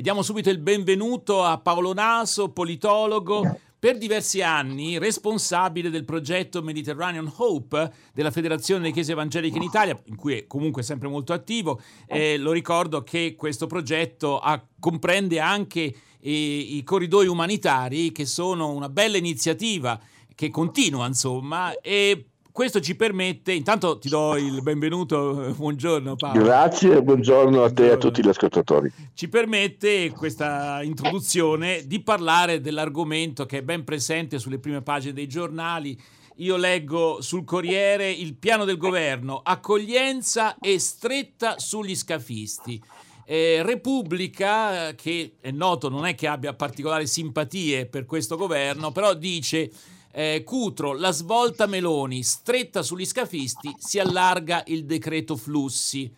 e 0.00 0.02
diamo 0.02 0.22
subito 0.22 0.48
il 0.48 0.56
benvenuto 0.56 1.44
a 1.44 1.58
Paolo 1.58 1.92
Naso, 1.92 2.48
politologo, 2.52 3.58
per 3.78 3.98
diversi 3.98 4.40
anni 4.40 4.96
responsabile 4.96 5.90
del 5.90 6.06
progetto 6.06 6.62
Mediterranean 6.62 7.30
Hope 7.36 7.92
della 8.14 8.30
Federazione 8.30 8.80
delle 8.80 8.94
Chiese 8.94 9.12
Evangeliche 9.12 9.58
in 9.58 9.62
Italia, 9.62 10.00
in 10.06 10.16
cui 10.16 10.38
è 10.38 10.46
comunque 10.46 10.82
sempre 10.82 11.08
molto 11.08 11.34
attivo. 11.34 11.82
Eh, 12.06 12.38
lo 12.38 12.50
ricordo 12.52 13.02
che 13.02 13.34
questo 13.36 13.66
progetto 13.66 14.38
ha, 14.38 14.64
comprende 14.78 15.38
anche 15.38 15.94
i, 16.20 16.76
i 16.78 16.82
corridoi 16.82 17.26
umanitari, 17.26 18.10
che 18.10 18.24
sono 18.24 18.70
una 18.70 18.88
bella 18.88 19.18
iniziativa 19.18 20.00
che 20.34 20.48
continua, 20.48 21.06
insomma, 21.06 21.78
e 21.82 22.29
questo 22.60 22.80
ci 22.80 22.94
permette, 22.94 23.52
intanto 23.52 23.98
ti 23.98 24.10
do 24.10 24.36
il 24.36 24.60
benvenuto, 24.60 25.54
buongiorno 25.56 26.14
Paolo. 26.14 26.42
Grazie, 26.42 27.02
buongiorno 27.02 27.64
a 27.64 27.72
te 27.72 27.86
e 27.86 27.92
a 27.92 27.96
tutti 27.96 28.22
gli 28.22 28.28
ascoltatori. 28.28 28.92
Ci 29.14 29.30
permette 29.30 30.10
questa 30.10 30.82
introduzione 30.82 31.86
di 31.86 32.02
parlare 32.02 32.60
dell'argomento 32.60 33.46
che 33.46 33.58
è 33.60 33.62
ben 33.62 33.82
presente 33.82 34.38
sulle 34.38 34.58
prime 34.58 34.82
pagine 34.82 35.14
dei 35.14 35.26
giornali. 35.26 35.98
Io 36.36 36.58
leggo 36.58 37.22
sul 37.22 37.44
Corriere 37.44 38.10
il 38.10 38.34
piano 38.34 38.66
del 38.66 38.76
governo, 38.76 39.40
accoglienza 39.42 40.58
e 40.60 40.78
stretta 40.78 41.58
sugli 41.58 41.96
scafisti. 41.96 42.78
Eh, 43.24 43.62
Repubblica, 43.62 44.94
che 44.96 45.36
è 45.40 45.50
noto, 45.50 45.88
non 45.88 46.04
è 46.04 46.14
che 46.14 46.26
abbia 46.26 46.52
particolari 46.52 47.06
simpatie 47.06 47.86
per 47.86 48.04
questo 48.04 48.36
governo, 48.36 48.92
però 48.92 49.14
dice 49.14 49.70
eh, 50.12 50.42
Cutro, 50.44 50.94
la 50.94 51.10
svolta 51.10 51.66
Meloni, 51.66 52.22
stretta 52.22 52.82
sugli 52.82 53.04
scafisti, 53.04 53.74
si 53.78 53.98
allarga 53.98 54.62
il 54.66 54.84
decreto 54.84 55.36
flussi. 55.36 56.12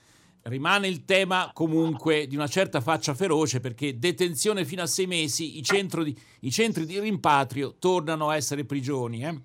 Rimane 0.45 0.89
il 0.89 1.05
tema 1.05 1.53
comunque 1.55 2.27
di 2.27 2.35
una 2.35 2.49
certa 2.49 2.81
faccia 2.81 3.15
feroce 3.15 3.61
perché 3.61 3.99
detenzione 3.99 4.65
fino 4.65 4.83
a 4.83 4.87
sei 4.87 5.07
mesi, 5.07 5.59
i, 5.59 5.63
di, 6.03 6.19
i 6.41 6.51
centri 6.51 6.85
di 6.85 6.99
rimpatrio 6.99 7.77
tornano 7.79 8.29
a 8.29 8.35
essere 8.35 8.65
prigioni. 8.65 9.25
Eh? 9.25 9.41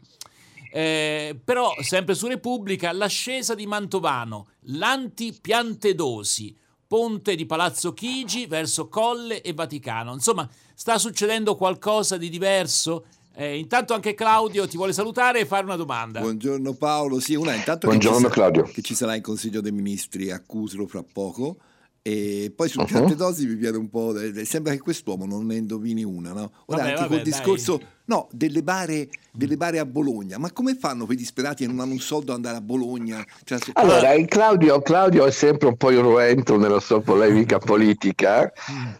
Eh, 0.71 1.39
però, 1.43 1.71
sempre 1.81 2.15
su 2.15 2.25
Repubblica, 2.27 2.91
l'ascesa 2.91 3.53
di 3.53 3.67
Mantovano, 3.67 4.47
l'anti-Piantedosi, 4.61 6.55
ponte 6.87 7.35
di 7.35 7.45
Palazzo 7.45 7.93
Chigi 7.93 8.47
verso 8.47 8.87
Colle 8.87 9.41
e 9.41 9.53
Vaticano. 9.53 10.13
Insomma, 10.13 10.49
sta 10.73 10.97
succedendo 10.97 11.55
qualcosa 11.55 12.17
di 12.17 12.29
diverso? 12.29 13.05
Eh, 13.39 13.59
intanto 13.59 13.93
anche 13.93 14.15
Claudio 14.15 14.67
ti 14.67 14.77
vuole 14.77 14.93
salutare 14.93 15.41
e 15.41 15.45
fare 15.45 15.63
una 15.63 15.75
domanda. 15.75 16.21
Buongiorno 16.21 16.73
Paolo, 16.73 17.19
sì, 17.19 17.35
una 17.35 17.53
intanto 17.53 17.85
Buongiorno, 17.85 18.21
che, 18.21 18.27
ci 18.29 18.31
Claudio. 18.31 18.63
che 18.63 18.81
ci 18.81 18.95
sarà 18.95 19.13
in 19.13 19.21
Consiglio 19.21 19.61
dei 19.61 19.71
Ministri 19.71 20.31
a 20.31 20.41
Cusro 20.43 20.87
fra 20.87 21.03
poco. 21.03 21.57
E 22.01 22.51
poi 22.55 22.67
sul 22.67 22.87
uh-huh. 22.89 23.13
dosi 23.13 23.45
mi 23.45 23.53
viene 23.53 23.77
un 23.77 23.89
po'. 23.89 24.15
Sembra 24.43 24.73
che 24.73 24.79
quest'uomo 24.79 25.27
non 25.27 25.45
ne 25.45 25.57
indovini 25.57 26.03
una, 26.03 26.33
no? 26.33 26.51
Ora, 26.65 26.77
vabbè, 26.77 26.81
anche 26.81 27.01
vabbè, 27.01 27.07
col 27.07 27.21
discorso. 27.21 27.77
Dai 27.77 27.87
No, 28.07 28.29
delle 28.31 28.63
bare, 28.63 29.09
delle 29.31 29.57
bare, 29.57 29.79
a 29.79 29.85
Bologna. 29.85 30.37
Ma 30.37 30.49
come 30.53 30.75
fanno 30.75 31.03
quei 31.03 31.17
disperati 31.17 31.65
che 31.65 31.69
non 31.69 31.81
hanno 31.81 31.91
un 31.91 31.99
soldo 31.99 32.31
ad 32.31 32.37
andare 32.37 32.55
a 32.55 32.61
Bologna? 32.61 33.21
Cioè, 33.43 33.57
se... 33.59 33.71
Allora, 33.73 34.13
Claudio, 34.25 34.81
Claudio, 34.81 35.25
è 35.25 35.31
sempre 35.31 35.67
un 35.67 35.75
po' 35.75 35.91
irruento 35.91 36.57
nella 36.57 36.79
sua 36.79 37.01
polemica 37.01 37.57
politica, 37.57 38.49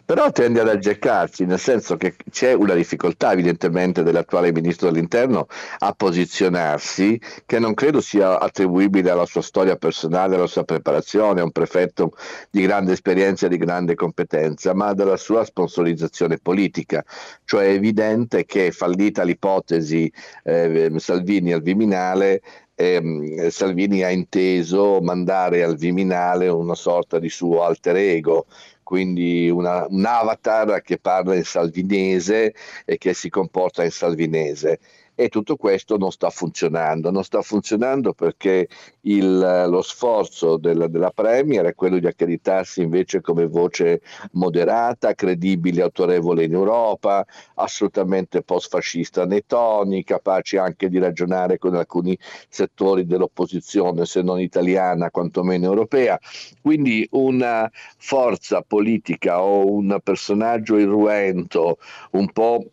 però 0.04 0.30
tende 0.30 0.60
ad 0.60 0.68
aggeccarsi, 0.68 1.46
nel 1.46 1.58
senso 1.58 1.96
che 1.96 2.16
c'è 2.30 2.52
una 2.52 2.74
difficoltà 2.74 3.32
evidentemente 3.32 4.02
dell'attuale 4.02 4.52
ministro 4.52 4.90
dell'interno 4.90 5.46
a 5.78 5.92
posizionarsi, 5.92 7.18
che 7.46 7.58
non 7.58 7.72
credo 7.72 8.02
sia 8.02 8.38
attribuibile 8.38 9.08
alla 9.08 9.24
sua 9.24 9.40
storia 9.40 9.76
personale, 9.76 10.34
alla 10.34 10.46
sua 10.46 10.64
preparazione, 10.64 11.40
è 11.40 11.42
un 11.42 11.50
prefetto 11.50 12.12
di 12.50 12.60
grande 12.60 12.92
esperienza 12.92 13.46
e 13.46 13.48
di 13.48 13.56
grande 13.56 13.94
competenza, 13.94 14.74
ma 14.74 14.92
dalla 14.92 15.16
sua 15.16 15.46
sponsorizzazione 15.46 16.36
politica. 16.36 17.02
Cioè 17.46 17.68
è 17.68 17.70
evidente 17.70 18.44
che 18.44 18.70
fallire 18.70 18.96
fallita 18.98 19.22
l'ipotesi 19.22 20.12
eh, 20.42 20.92
Salvini 20.96 21.52
al 21.52 21.62
Viminale, 21.62 22.42
eh, 22.74 23.48
Salvini 23.50 24.02
ha 24.02 24.10
inteso 24.10 25.00
mandare 25.00 25.62
al 25.62 25.76
Viminale 25.76 26.48
una 26.48 26.74
sorta 26.74 27.20
di 27.20 27.28
suo 27.28 27.62
alter 27.62 27.96
ego, 27.96 28.46
quindi 28.82 29.48
una, 29.48 29.86
un 29.88 30.04
avatar 30.04 30.82
che 30.82 30.98
parla 30.98 31.36
in 31.36 31.44
salvinese 31.44 32.54
e 32.84 32.98
che 32.98 33.14
si 33.14 33.28
comporta 33.28 33.84
in 33.84 33.90
salvinese 33.90 34.80
e 35.20 35.28
tutto 35.30 35.56
questo 35.56 35.96
non 35.96 36.12
sta 36.12 36.30
funzionando. 36.30 37.10
Non 37.10 37.24
sta 37.24 37.42
funzionando 37.42 38.12
perché 38.12 38.68
il, 39.00 39.66
lo 39.68 39.82
sforzo 39.82 40.58
della, 40.58 40.86
della 40.86 41.10
Premier 41.10 41.64
è 41.64 41.74
quello 41.74 41.98
di 41.98 42.06
accreditarsi 42.06 42.82
invece 42.82 43.20
come 43.20 43.48
voce 43.48 44.00
moderata, 44.34 45.14
credibile, 45.14 45.82
autorevole 45.82 46.44
in 46.44 46.52
Europa, 46.52 47.26
assolutamente 47.54 48.42
post-fascista 48.42 49.26
nei 49.26 49.44
toni, 49.44 50.04
capace 50.04 50.56
anche 50.56 50.88
di 50.88 51.00
ragionare 51.00 51.58
con 51.58 51.74
alcuni 51.74 52.16
settori 52.48 53.04
dell'opposizione, 53.04 54.06
se 54.06 54.22
non 54.22 54.38
italiana, 54.38 55.10
quantomeno 55.10 55.64
europea. 55.64 56.16
Quindi 56.62 57.04
una 57.10 57.68
forza 57.96 58.62
politica 58.62 59.42
o 59.42 59.68
un 59.68 59.98
personaggio 60.00 60.78
irruento, 60.78 61.78
un 62.12 62.30
po' 62.30 62.64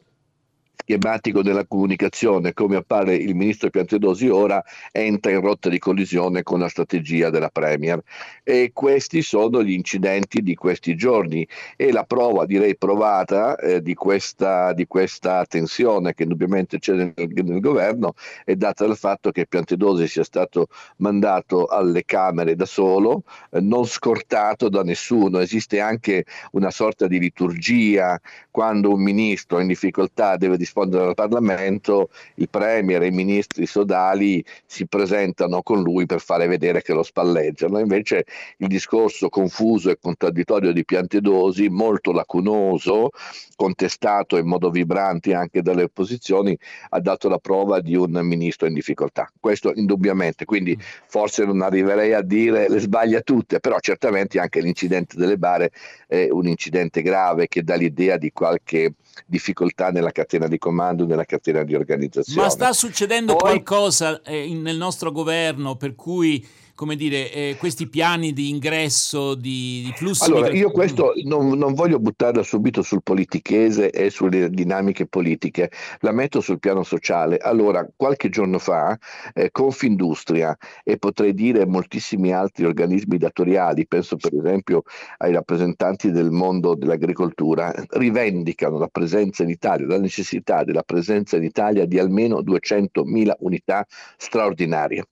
schematico 0.76 1.42
della 1.42 1.66
comunicazione, 1.66 2.54
come 2.54 2.76
appare 2.76 3.16
il 3.16 3.36
ministro 3.36 3.70
Piantedosi 3.70 4.28
ora, 4.28 4.64
entra 4.92 5.32
in 5.32 5.42
rotta 5.42 5.70
di 5.70 5.80
collisione 5.80 6.44
con 6.44 6.60
la 6.60 6.70
strategia 6.70 7.30
della 7.30 7.50
Premier. 7.50 8.02
E 8.44 8.72
questi 8.74 9.22
sono 9.22 9.64
gli 9.64 9.72
incidenti 9.72 10.42
di 10.42 10.56
questi 10.56 10.96
giorni 10.96 11.48
e 11.76 11.92
la 11.92 12.04
prova, 12.04 12.46
direi 12.46 12.78
provata, 12.78 13.58
eh, 13.58 13.82
di, 13.82 13.94
questa, 13.94 14.74
di, 14.74 14.86
questa, 14.86 15.46
tensione 15.46 16.14
che 16.14 16.24
indubbiamente 16.24 16.80
c'è 16.80 16.94
nel, 16.94 17.14
nel, 17.16 17.60
governo 17.60 18.14
è 18.44 18.56
data 18.56 18.86
dal 18.86 18.98
fatto 18.98 19.32
che 19.32 19.48
Piantedosi 19.48 20.08
sia 20.08 20.24
stato 20.24 20.68
mandato 20.98 21.66
alle 21.66 22.04
Camere 22.06 22.56
da 22.56 22.66
solo, 22.66 23.24
eh, 23.52 23.62
non 23.62 23.86
scortato 23.86 24.70
da 24.70 24.84
nessuno. 24.84 25.40
Esiste 25.40 25.80
anche 25.80 26.26
una 26.52 26.72
sorta 26.72 27.08
di 27.08 27.20
liturgia 27.20 28.20
quando 28.52 28.94
un 28.94 29.02
ministro 29.02 29.60
in 29.60 29.68
difficoltà 29.68 30.38
deve 30.38 30.58
rispondere 30.66 31.06
al 31.06 31.14
Parlamento, 31.14 32.10
il 32.36 32.50
Premier 32.50 33.04
e 33.04 33.08
i 33.08 33.12
ministri 33.12 33.68
sodali 33.68 34.44
si 34.66 34.88
presentano 34.88 35.62
con 35.62 35.82
lui 35.82 36.08
per 36.08 36.20
fare 36.20 36.48
vedere 36.48 36.82
che 36.82 36.94
lo 36.94 37.04
spalleggiano. 37.04 37.80
Invece 37.80 38.26
il 38.58 38.68
discorso 38.68 39.30
confuso 39.30 39.92
e 39.92 39.98
contraddittorio 40.02 40.74
di 40.74 40.84
Piantedosi, 40.84 41.70
molto 41.70 42.12
lacunoso, 42.12 43.12
contestato 43.56 44.38
in 44.38 44.48
modo 44.48 44.72
vibrante 44.72 45.34
anche 45.34 45.62
dalle 45.62 45.84
opposizioni, 45.84 46.58
ha 46.90 47.00
dato 47.00 47.30
la 47.30 47.38
prova 47.38 47.80
di 47.80 47.96
un 47.96 48.20
ministro 48.24 48.68
in 48.68 48.74
difficoltà. 48.74 49.32
Questo 49.40 49.72
indubbiamente, 49.74 50.46
quindi 50.46 50.78
forse 51.08 51.46
non 51.46 51.62
arriverei 51.62 52.14
a 52.14 52.22
dire 52.22 52.68
le 52.68 52.80
sbaglia 52.80 53.22
tutte, 53.22 53.60
però 53.60 53.78
certamente 53.80 54.40
anche 54.40 54.62
l'incidente 54.62 55.16
delle 55.16 55.38
bare 55.38 55.72
è 56.08 56.28
un 56.32 56.48
incidente 56.48 57.04
grave 57.04 57.48
che 57.48 57.64
dà 57.64 57.76
l'idea 57.76 58.18
di 58.18 58.32
qualche 58.32 58.94
difficoltà 59.26 59.92
nella 59.92 60.12
catena 60.12 60.48
di 60.48 60.58
comando, 60.58 61.06
nella 61.06 61.26
catena 61.26 61.64
di 61.64 61.76
organizzazione. 61.76 62.42
Ma 62.42 62.50
sta 62.50 62.74
succedendo 62.74 63.36
Poi, 63.36 63.52
qualcosa 63.52 64.22
eh, 64.22 64.54
nel 64.54 64.78
nostro 64.78 65.12
governo 65.12 65.76
per 65.76 65.96
cui 65.96 66.46
come 66.76 66.98
dire, 66.98 67.32
eh, 67.32 67.56
questi 67.58 67.88
piani 67.88 68.34
di 68.34 68.50
ingresso, 68.50 69.34
di, 69.34 69.82
di 69.86 69.94
flussi 69.96 70.26
Allora, 70.26 70.52
io 70.52 70.72
questo 70.72 71.14
non, 71.24 71.58
non, 71.58 71.74
voglio 71.74 72.00
buttarla 72.00 72.44
subito 72.44 72.82
sul 72.82 73.02
politichese 73.02 73.90
e 73.90 74.10
sulle 74.10 74.50
dinamiche 74.50 75.08
politiche, 75.08 75.72
la 76.02 76.12
metto 76.12 76.42
sul 76.42 76.60
piano 76.60 76.84
sociale. 76.84 77.38
Allora, 77.38 77.88
qualche 77.96 78.28
giorno 78.28 78.60
fa, 78.60 78.98
eh, 79.34 79.52
Confindustria 79.52 80.56
e 80.84 80.98
potrei 80.98 81.34
dire 81.34 81.66
moltissimi 81.66 82.34
altri 82.34 82.66
organismi 82.66 83.18
datoriali, 83.18 83.88
penso 83.88 84.18
per 84.18 84.34
esempio 84.36 84.84
ai 85.18 85.32
rappresentanti 85.32 86.12
del 86.12 86.30
mondo 86.30 86.76
dell'agricoltura, 86.76 87.74
rivendicano 87.92 88.78
la 88.78 88.90
presenza 88.90 89.44
in 89.44 89.50
Italia, 89.50 89.88
la 89.88 90.00
necessità 90.00 90.66
della 90.66 90.84
presenza 90.84 91.38
in 91.38 91.44
Italia 91.44 91.86
di 91.86 91.98
almeno 92.00 92.42
200.000 92.42 93.32
unità 93.40 93.86
straordinarie. 94.18 95.06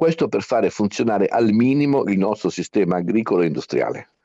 Questo 0.00 0.28
per 0.28 0.40
fare 0.40 0.70
funzionare 0.70 1.26
al 1.26 1.52
minimo 1.52 2.04
il 2.04 2.16
nostro 2.16 2.48
sistema 2.48 2.96
agricolo 2.96 3.42
e 3.42 3.48
industriale. 3.48 4.19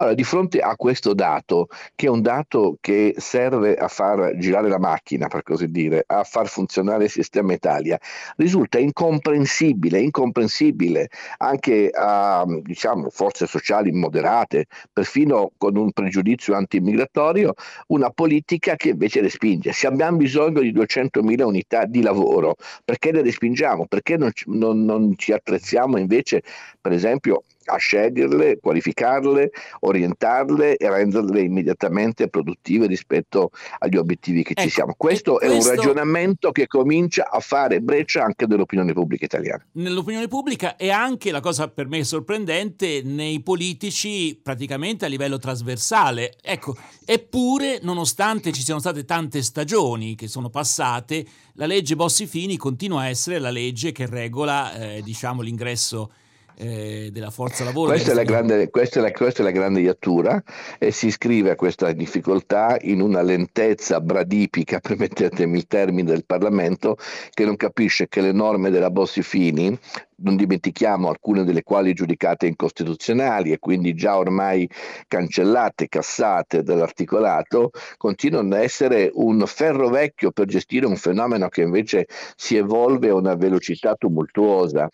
Allora, 0.00 0.14
di 0.14 0.24
fronte 0.24 0.60
a 0.60 0.76
questo 0.76 1.12
dato, 1.12 1.68
che 1.94 2.06
è 2.06 2.08
un 2.08 2.22
dato 2.22 2.78
che 2.80 3.14
serve 3.18 3.74
a 3.74 3.86
far 3.86 4.34
girare 4.38 4.70
la 4.70 4.78
macchina, 4.78 5.28
per 5.28 5.42
così 5.42 5.70
dire, 5.70 6.04
a 6.06 6.24
far 6.24 6.48
funzionare 6.48 7.04
il 7.04 7.10
sistema 7.10 7.52
Italia, 7.52 7.98
risulta 8.36 8.78
incomprensibile, 8.78 10.00
incomprensibile 10.00 11.10
anche 11.36 11.90
a 11.92 12.46
diciamo, 12.62 13.10
forze 13.10 13.46
sociali 13.46 13.92
moderate, 13.92 14.68
perfino 14.90 15.52
con 15.58 15.76
un 15.76 15.92
pregiudizio 15.92 16.54
anti-immigratorio, 16.54 17.52
una 17.88 18.08
politica 18.08 18.76
che 18.76 18.90
invece 18.90 19.20
respinge. 19.20 19.72
Se 19.72 19.86
abbiamo 19.86 20.16
bisogno 20.16 20.60
di 20.60 20.72
200.000 20.72 21.42
unità 21.42 21.84
di 21.84 22.00
lavoro, 22.00 22.56
perché 22.86 23.12
le 23.12 23.20
respingiamo? 23.20 23.84
Perché 23.86 24.16
non, 24.16 24.30
non, 24.46 24.82
non 24.82 25.12
ci 25.18 25.32
attrezziamo 25.32 25.98
invece, 25.98 26.42
per 26.80 26.92
esempio, 26.92 27.44
a 27.70 27.76
sceglierle, 27.76 28.58
qualificarle, 28.60 29.50
orientarle 29.80 30.76
e 30.76 30.90
renderle 30.90 31.40
immediatamente 31.40 32.28
produttive 32.28 32.86
rispetto 32.86 33.50
agli 33.78 33.96
obiettivi 33.96 34.42
che 34.42 34.52
ecco, 34.52 34.62
ci 34.62 34.70
siamo. 34.70 34.94
Questo, 34.96 35.34
questo 35.34 35.54
è 35.54 35.56
un 35.56 35.76
ragionamento 35.76 36.50
che 36.50 36.66
comincia 36.66 37.28
a 37.30 37.40
fare 37.40 37.80
breccia 37.80 38.24
anche 38.24 38.46
nell'opinione 38.46 38.92
pubblica 38.92 39.24
italiana. 39.24 39.64
Nell'opinione 39.72 40.28
pubblica 40.28 40.76
e 40.76 40.90
anche 40.90 41.30
la 41.30 41.40
cosa 41.40 41.68
per 41.68 41.86
me 41.86 42.04
sorprendente 42.04 43.02
nei 43.04 43.40
politici 43.40 44.38
praticamente 44.42 45.04
a 45.04 45.08
livello 45.08 45.38
trasversale. 45.38 46.34
Ecco, 46.42 46.76
eppure 47.04 47.78
nonostante 47.82 48.52
ci 48.52 48.62
siano 48.62 48.80
state 48.80 49.04
tante 49.04 49.42
stagioni 49.42 50.14
che 50.14 50.28
sono 50.28 50.50
passate, 50.50 51.24
la 51.54 51.66
legge 51.66 51.96
Bossi-Fini 51.96 52.56
continua 52.56 53.02
a 53.02 53.08
essere 53.08 53.38
la 53.38 53.50
legge 53.50 53.92
che 53.92 54.06
regola 54.06 54.72
eh, 54.74 55.02
diciamo, 55.02 55.42
l'ingresso 55.42 56.12
eh, 56.56 57.10
della 57.12 57.30
forza 57.30 57.64
lavoro. 57.64 57.90
Questa 57.90 58.12
è, 58.12 58.14
la 58.14 58.22
grande, 58.22 58.70
questa, 58.70 59.00
è 59.00 59.02
la, 59.02 59.10
questa 59.10 59.42
è 59.42 59.44
la 59.44 59.50
grande 59.50 59.80
iattura 59.80 60.42
e 60.78 60.90
si 60.90 61.06
iscrive 61.06 61.50
a 61.50 61.56
questa 61.56 61.92
difficoltà 61.92 62.76
in 62.82 63.00
una 63.00 63.22
lentezza 63.22 64.00
bradipica, 64.00 64.78
permettetemi 64.80 65.56
il 65.56 65.66
termine 65.66 66.10
del 66.10 66.24
Parlamento, 66.24 66.96
che 67.32 67.44
non 67.44 67.56
capisce 67.56 68.08
che 68.08 68.20
le 68.20 68.32
norme 68.32 68.70
della 68.70 68.90
Bossi-Fini 68.90 69.78
non 70.22 70.36
dimentichiamo 70.36 71.08
alcune 71.08 71.44
delle 71.44 71.62
quali 71.62 71.92
giudicate 71.92 72.46
incostituzionali 72.46 73.52
e 73.52 73.58
quindi 73.58 73.94
già 73.94 74.16
ormai 74.16 74.68
cancellate, 75.06 75.88
cassate 75.88 76.62
dall'articolato, 76.62 77.70
continuano 77.96 78.54
ad 78.54 78.62
essere 78.62 79.10
un 79.14 79.42
ferro 79.46 79.88
vecchio 79.88 80.30
per 80.30 80.46
gestire 80.46 80.86
un 80.86 80.96
fenomeno 80.96 81.48
che 81.48 81.62
invece 81.62 82.06
si 82.36 82.56
evolve 82.56 83.08
a 83.08 83.14
una 83.14 83.34
velocità 83.34 83.94
tumultuosa. 83.94 84.88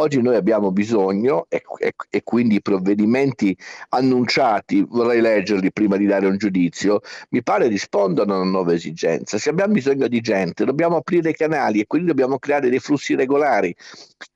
Oggi 0.00 0.22
noi 0.22 0.36
abbiamo 0.36 0.70
bisogno 0.70 1.46
e, 1.48 1.62
e, 1.78 1.92
e, 2.08 2.22
quindi 2.22 2.56
i 2.56 2.62
provvedimenti 2.62 3.56
annunciati, 3.88 4.86
vorrei 4.88 5.20
leggerli 5.20 5.72
prima 5.72 5.96
di 5.96 6.06
dare 6.06 6.26
un 6.26 6.36
giudizio, 6.36 7.00
mi 7.30 7.42
pare 7.42 7.66
rispondono 7.66 8.34
a 8.34 8.36
una 8.38 8.48
nuova 8.48 8.74
esigenza. 8.74 9.38
Se 9.38 9.50
abbiamo 9.50 9.72
bisogno 9.72 10.06
di 10.06 10.20
gente, 10.20 10.64
dobbiamo 10.64 10.98
aprire 10.98 11.30
i 11.30 11.34
canali 11.34 11.80
e 11.80 11.86
quindi 11.88 12.06
dobbiamo 12.06 12.38
creare 12.38 12.70
dei 12.70 12.78
flussi 12.78 13.16
regolari. 13.16 13.74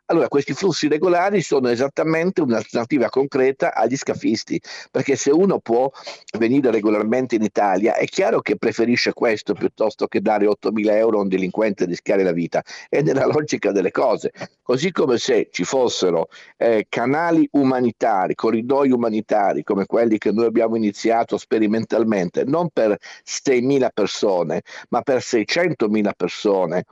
Allora, 0.06 0.28
questi 0.28 0.52
flussi 0.52 0.88
regolari 0.88 1.40
sono 1.40 1.68
esattamente 1.68 2.42
un'alternativa 2.42 3.08
concreta 3.08 3.72
agli 3.72 3.96
scafisti, 3.96 4.60
perché 4.90 5.16
se 5.16 5.30
uno 5.30 5.58
può 5.60 5.90
venire 6.38 6.70
regolarmente 6.70 7.36
in 7.36 7.42
Italia, 7.42 7.94
è 7.94 8.04
chiaro 8.04 8.40
che 8.40 8.56
preferisce 8.56 9.12
questo 9.12 9.54
piuttosto 9.54 10.08
che 10.08 10.20
dare 10.20 10.46
8.000 10.46 10.90
euro 10.96 11.18
a 11.18 11.22
un 11.22 11.28
delinquente 11.28 11.84
e 11.84 11.86
rischiare 11.86 12.24
la 12.24 12.32
vita. 12.32 12.62
È 12.88 13.00
nella 13.00 13.26
logica 13.26 13.70
delle 13.70 13.90
cose. 13.90 14.32
Così 14.60 14.90
come 14.90 15.18
se 15.18 15.48
ci 15.50 15.64
fossero 15.64 16.28
eh, 16.56 16.86
canali 16.88 17.48
umanitari, 17.52 18.34
corridoi 18.34 18.90
umanitari 18.90 19.62
come 19.62 19.86
quelli 19.86 20.18
che 20.18 20.32
noi 20.32 20.46
abbiamo 20.46 20.76
iniziato 20.76 21.38
sperimentalmente, 21.38 22.44
non 22.44 22.68
per 22.70 22.98
6.000 23.24 23.88
persone, 23.94 24.62
ma 24.90 25.00
per 25.00 25.18
600.000 25.18 26.10
persone 26.16 26.84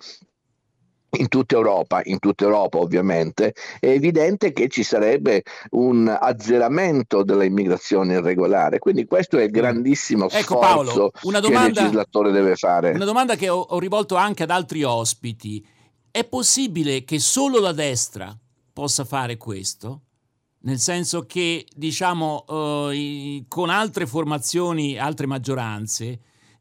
in 1.18 1.28
tutta 1.28 1.56
Europa, 1.56 2.00
in 2.04 2.18
tutta 2.18 2.44
Europa 2.44 2.78
ovviamente, 2.78 3.54
è 3.78 3.88
evidente 3.88 4.52
che 4.52 4.68
ci 4.68 4.82
sarebbe 4.82 5.42
un 5.70 6.08
azzeramento 6.08 7.22
dell'immigrazione 7.22 8.14
irregolare. 8.14 8.78
Quindi 8.78 9.06
questo 9.06 9.38
è 9.38 9.42
il 9.42 9.50
mm. 9.50 9.52
grandissimo 9.52 10.28
ecco, 10.28 10.58
Paolo, 10.58 11.10
una 11.22 11.40
domanda, 11.40 11.66
che 11.66 11.68
il 11.68 11.74
legislatore 11.74 12.30
deve 12.30 12.54
fare. 12.56 12.90
Una 12.92 13.04
domanda 13.04 13.36
che 13.36 13.48
ho, 13.48 13.60
ho 13.60 13.78
rivolto 13.78 14.16
anche 14.16 14.44
ad 14.44 14.50
altri 14.50 14.82
ospiti. 14.82 15.66
È 16.12 16.24
possibile 16.24 17.04
che 17.04 17.18
solo 17.18 17.60
la 17.60 17.72
destra 17.72 18.36
possa 18.72 19.04
fare 19.04 19.36
questo? 19.36 20.02
Nel 20.62 20.78
senso 20.78 21.24
che, 21.24 21.66
diciamo, 21.74 22.44
uh, 22.46 23.44
con 23.48 23.70
altre 23.70 24.06
formazioni, 24.06 24.98
altre 24.98 25.26
maggioranze, 25.26 26.18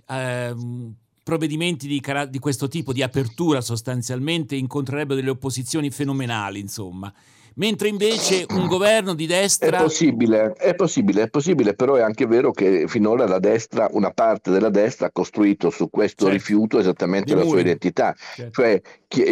uh, 0.07 0.94
provvedimenti 1.30 1.88
di, 1.88 2.02
di, 2.30 2.40
questo 2.40 2.68
tipo, 2.68 2.92
di 2.92 3.04
apertura 3.04 3.62
sostanzialmente, 3.62 4.56
incontrerebbero 4.56 5.20
delle 5.20 5.30
opposizioni 5.30 5.92
fenomenali, 5.92 6.60
insomma 6.60 7.14
mentre 7.60 7.88
invece 7.88 8.46
un 8.50 8.66
governo 8.68 9.14
di 9.14 9.28
destra... 9.28 9.78
È 9.78 9.82
possibile, 9.82 10.54
è 10.54 10.74
possibile, 10.74 11.24
è 11.24 11.30
possibile, 11.30 11.76
però 11.76 11.96
è 11.96 12.02
anche 12.02 12.26
vero 12.26 12.52
che 12.52 12.88
finora 12.88 13.28
la 13.28 13.40
destra, 13.40 13.88
una 13.92 14.12
parte 14.12 14.50
della 14.50 14.70
destra 14.70 15.08
ha 15.08 15.12
costruito 15.12 15.70
su 15.70 15.90
questo 15.90 16.26
certo. 16.26 16.38
rifiuto 16.38 16.80
esattamente 16.80 17.34
di 17.34 17.40
la 17.40 17.46
sua 17.46 17.60
identità, 17.60 18.16
certo. 18.36 18.62
cioè 18.62 18.82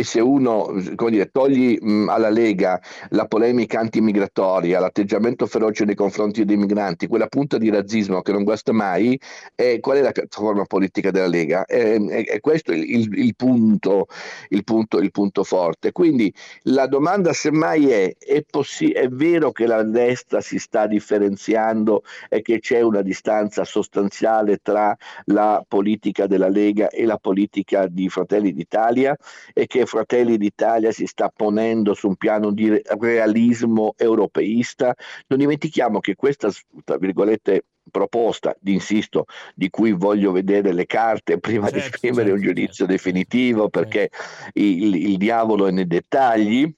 se 0.02 0.20
uno 0.20 0.74
dire, 1.10 1.30
togli 1.32 1.78
alla 2.08 2.30
Lega 2.30 2.82
la 3.10 3.26
polemica 3.26 3.80
antimigratoria, 3.80 4.80
l'atteggiamento 4.80 5.46
feroce 5.46 5.86
nei 5.86 5.94
confronti 5.94 6.46
dei 6.46 6.58
migranti, 6.58 7.06
quella 7.06 7.28
punta 7.28 7.60
di 7.60 7.70
razzismo 7.70 8.22
che 8.22 8.32
non 8.32 8.44
guasta 8.44 8.74
mai, 8.74 9.20
eh, 9.56 9.80
qual 9.80 9.98
è 9.98 10.02
la 10.02 10.12
piattaforma 10.12 10.66
politica 10.66 11.12
della 11.12 11.28
Lega? 11.28 11.66
È, 11.66 11.96
è, 11.96 12.26
è 12.26 12.40
questo 12.40 12.72
il, 12.72 12.90
il, 12.90 13.20
il, 13.20 13.36
punto, 13.36 14.08
il, 14.50 14.64
punto, 14.64 15.00
il 15.00 15.12
punto 15.12 15.44
forte. 15.44 15.92
Quindi 15.92 16.34
la 16.64 16.88
domanda 16.88 17.32
semmai 17.34 17.90
è 17.90 18.16
è, 18.18 18.44
possi- 18.50 18.92
è 18.92 19.08
vero 19.08 19.52
che 19.52 19.66
la 19.66 19.84
destra 19.84 20.42
si 20.42 20.60
sta 20.60 20.88
differenziando 20.88 22.04
e 22.30 22.42
che 22.42 22.60
c'è 22.60 22.82
una 22.82 23.02
distanza 23.02 23.64
sostanziale 23.64 24.58
tra 24.62 24.96
la 25.26 25.64
politica 25.68 26.28
della 26.28 26.50
Lega 26.50 26.90
e 26.90 27.06
la 27.06 27.18
politica 27.18 27.88
di 27.88 28.10
Fratelli 28.10 28.54
d'Italia 28.54 29.16
e 29.54 29.68
che 29.68 29.86
Fratelli 29.86 30.38
d'Italia 30.38 30.92
si 30.92 31.06
sta 31.06 31.32
ponendo 31.34 31.94
su 31.94 32.08
un 32.08 32.16
piano 32.16 32.52
di 32.52 32.82
realismo 33.00 33.94
europeista. 33.98 34.94
Non 35.28 35.40
dimentichiamo 35.40 36.00
che 36.00 36.16
questa, 36.16 36.50
tra 36.84 36.98
virgolette, 36.98 37.64
proposta, 37.90 38.56
insisto, 38.66 39.26
di 39.56 39.70
cui 39.70 39.92
voglio 39.92 40.32
vedere 40.32 40.74
le 40.74 40.86
carte 40.86 41.40
prima 41.40 41.70
certo, 41.70 41.80
di 41.80 41.86
esprimere 41.86 42.30
certo, 42.30 42.36
un 42.36 42.42
giudizio 42.42 42.86
certo. 42.86 42.92
definitivo 42.92 43.70
perché 43.70 44.10
il, 44.54 44.96
il 44.96 45.18
diavolo 45.18 45.68
è 45.68 45.72
nei 45.72 45.88
dettagli 45.88 46.72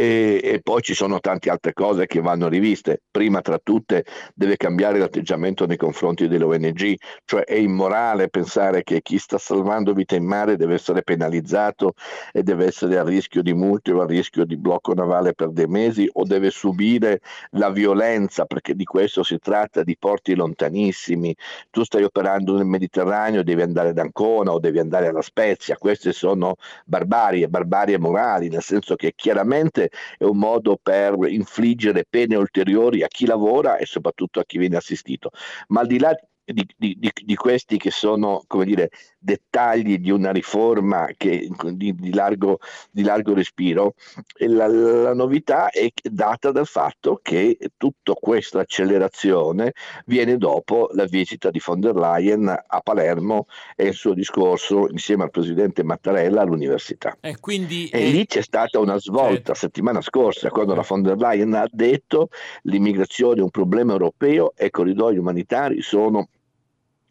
e, 0.00 0.40
e, 0.42 0.60
poi 0.62 0.80
ci 0.80 0.94
sono 0.94 1.20
tante 1.20 1.50
altre 1.50 1.74
cose 1.74 2.06
che 2.06 2.22
vanno 2.22 2.48
riviste. 2.48 3.02
Prima 3.10 3.42
tra 3.42 3.60
tutte 3.62 4.06
deve 4.34 4.56
cambiare 4.56 4.98
l'atteggiamento 4.98 5.66
nei 5.66 5.76
confronti 5.76 6.26
delle 6.26 6.44
ONG, 6.44 6.94
cioè 7.26 7.42
è 7.42 7.56
immorale 7.56 8.30
pensare 8.30 8.82
che 8.82 9.02
chi 9.02 9.18
sta 9.18 9.36
salvando 9.36 9.92
vite 9.92 10.16
in 10.16 10.24
mare 10.24 10.56
deve 10.56 10.72
essere 10.72 11.02
penalizzato 11.02 11.92
e 12.32 12.42
deve 12.42 12.64
essere 12.64 12.96
a 12.96 13.04
rischio 13.04 13.42
di 13.42 13.52
multe 13.52 13.92
o 13.92 14.00
a 14.00 14.06
rischio 14.06 14.46
di 14.46 14.56
blocco 14.56 14.94
navale 14.94 15.34
per 15.34 15.50
dei 15.50 15.66
mesi 15.66 16.08
o 16.10 16.24
deve 16.24 16.48
subire 16.48 17.20
la 17.50 17.68
violenza, 17.68 18.46
perché 18.46 18.74
di 18.74 18.84
questo 18.84 19.22
si 19.22 19.38
tratta, 19.38 19.82
di 19.82 19.98
porti 19.98 20.34
lontanissimi. 20.34 21.36
Tu 21.68 21.84
stai 21.84 22.04
operando 22.04 22.56
nel 22.56 22.64
Mediterraneo, 22.64 23.42
devi 23.42 23.60
andare 23.60 23.90
ad 23.90 23.98
Ancona 23.98 24.52
o 24.52 24.60
devi 24.60 24.78
andare 24.78 25.08
alla 25.08 25.20
Spezia. 25.20 25.76
Queste 25.76 26.12
sono 26.12 26.54
barbarie, 26.86 27.48
barbarie 27.48 27.98
morali, 27.98 28.48
nel 28.48 28.62
senso 28.62 28.96
che 28.96 29.12
chiaramente 29.14 29.89
è 30.16 30.24
un 30.24 30.38
modo 30.38 30.78
per 30.80 31.16
infliggere 31.28 32.04
pene 32.08 32.36
ulteriori 32.36 33.02
a 33.02 33.08
chi 33.08 33.26
lavora 33.26 33.76
e 33.76 33.86
soprattutto 33.86 34.40
a 34.40 34.44
chi 34.44 34.58
viene 34.58 34.76
assistito. 34.76 35.30
Ma 35.68 35.80
al 35.80 35.86
di 35.86 35.98
là 35.98 36.14
di, 36.44 36.66
di, 36.76 37.12
di, 37.24 37.34
questi 37.36 37.76
che 37.76 37.90
sono 37.90 38.42
come 38.46 38.64
dire, 38.64 38.90
dettagli 39.22 39.98
di 39.98 40.10
una 40.10 40.32
riforma 40.32 41.08
che, 41.16 41.46
di, 41.72 41.94
di, 41.94 42.12
largo, 42.14 42.58
di 42.90 43.02
largo 43.02 43.34
respiro, 43.34 43.94
la, 44.38 44.66
la, 44.66 45.14
novità 45.14 45.68
è 45.68 45.88
data 46.02 46.50
dal 46.50 46.66
fatto 46.66 47.20
che 47.22 47.58
tutta 47.76 48.14
questa 48.14 48.60
accelerazione 48.60 49.74
viene 50.06 50.38
dopo 50.38 50.88
la 50.94 51.04
visita 51.04 51.50
di 51.50 51.60
von 51.64 51.80
der 51.80 51.94
Leyen 51.94 52.48
a 52.48 52.80
Palermo 52.80 53.46
e 53.76 53.88
il 53.88 53.94
suo 53.94 54.14
discorso 54.14 54.88
insieme 54.88 55.24
al 55.24 55.30
presidente 55.30 55.84
Mattarella 55.84 56.40
all'università. 56.40 57.16
E, 57.20 57.36
quindi, 57.38 57.88
e 57.88 58.06
eh, 58.06 58.10
lì 58.10 58.26
c'è 58.26 58.40
stata 58.40 58.78
una 58.78 58.98
svolta 58.98 59.52
eh, 59.52 59.56
settimana 59.56 60.00
scorsa 60.00 60.48
quando 60.48 60.74
la 60.74 60.84
von 60.86 61.02
der 61.02 61.18
Leyen 61.18 61.52
ha 61.52 61.68
detto 61.70 62.28
l'immigrazione 62.62 63.40
è 63.40 63.42
un 63.42 63.50
problema 63.50 63.92
europeo 63.92 64.52
e 64.56 64.66
i 64.66 64.70
corridoi 64.70 65.18
umanitari 65.18 65.82
sono 65.82 66.28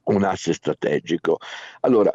un 0.10 0.24
asse 0.24 0.54
strategico. 0.54 1.38
Allora, 1.82 2.14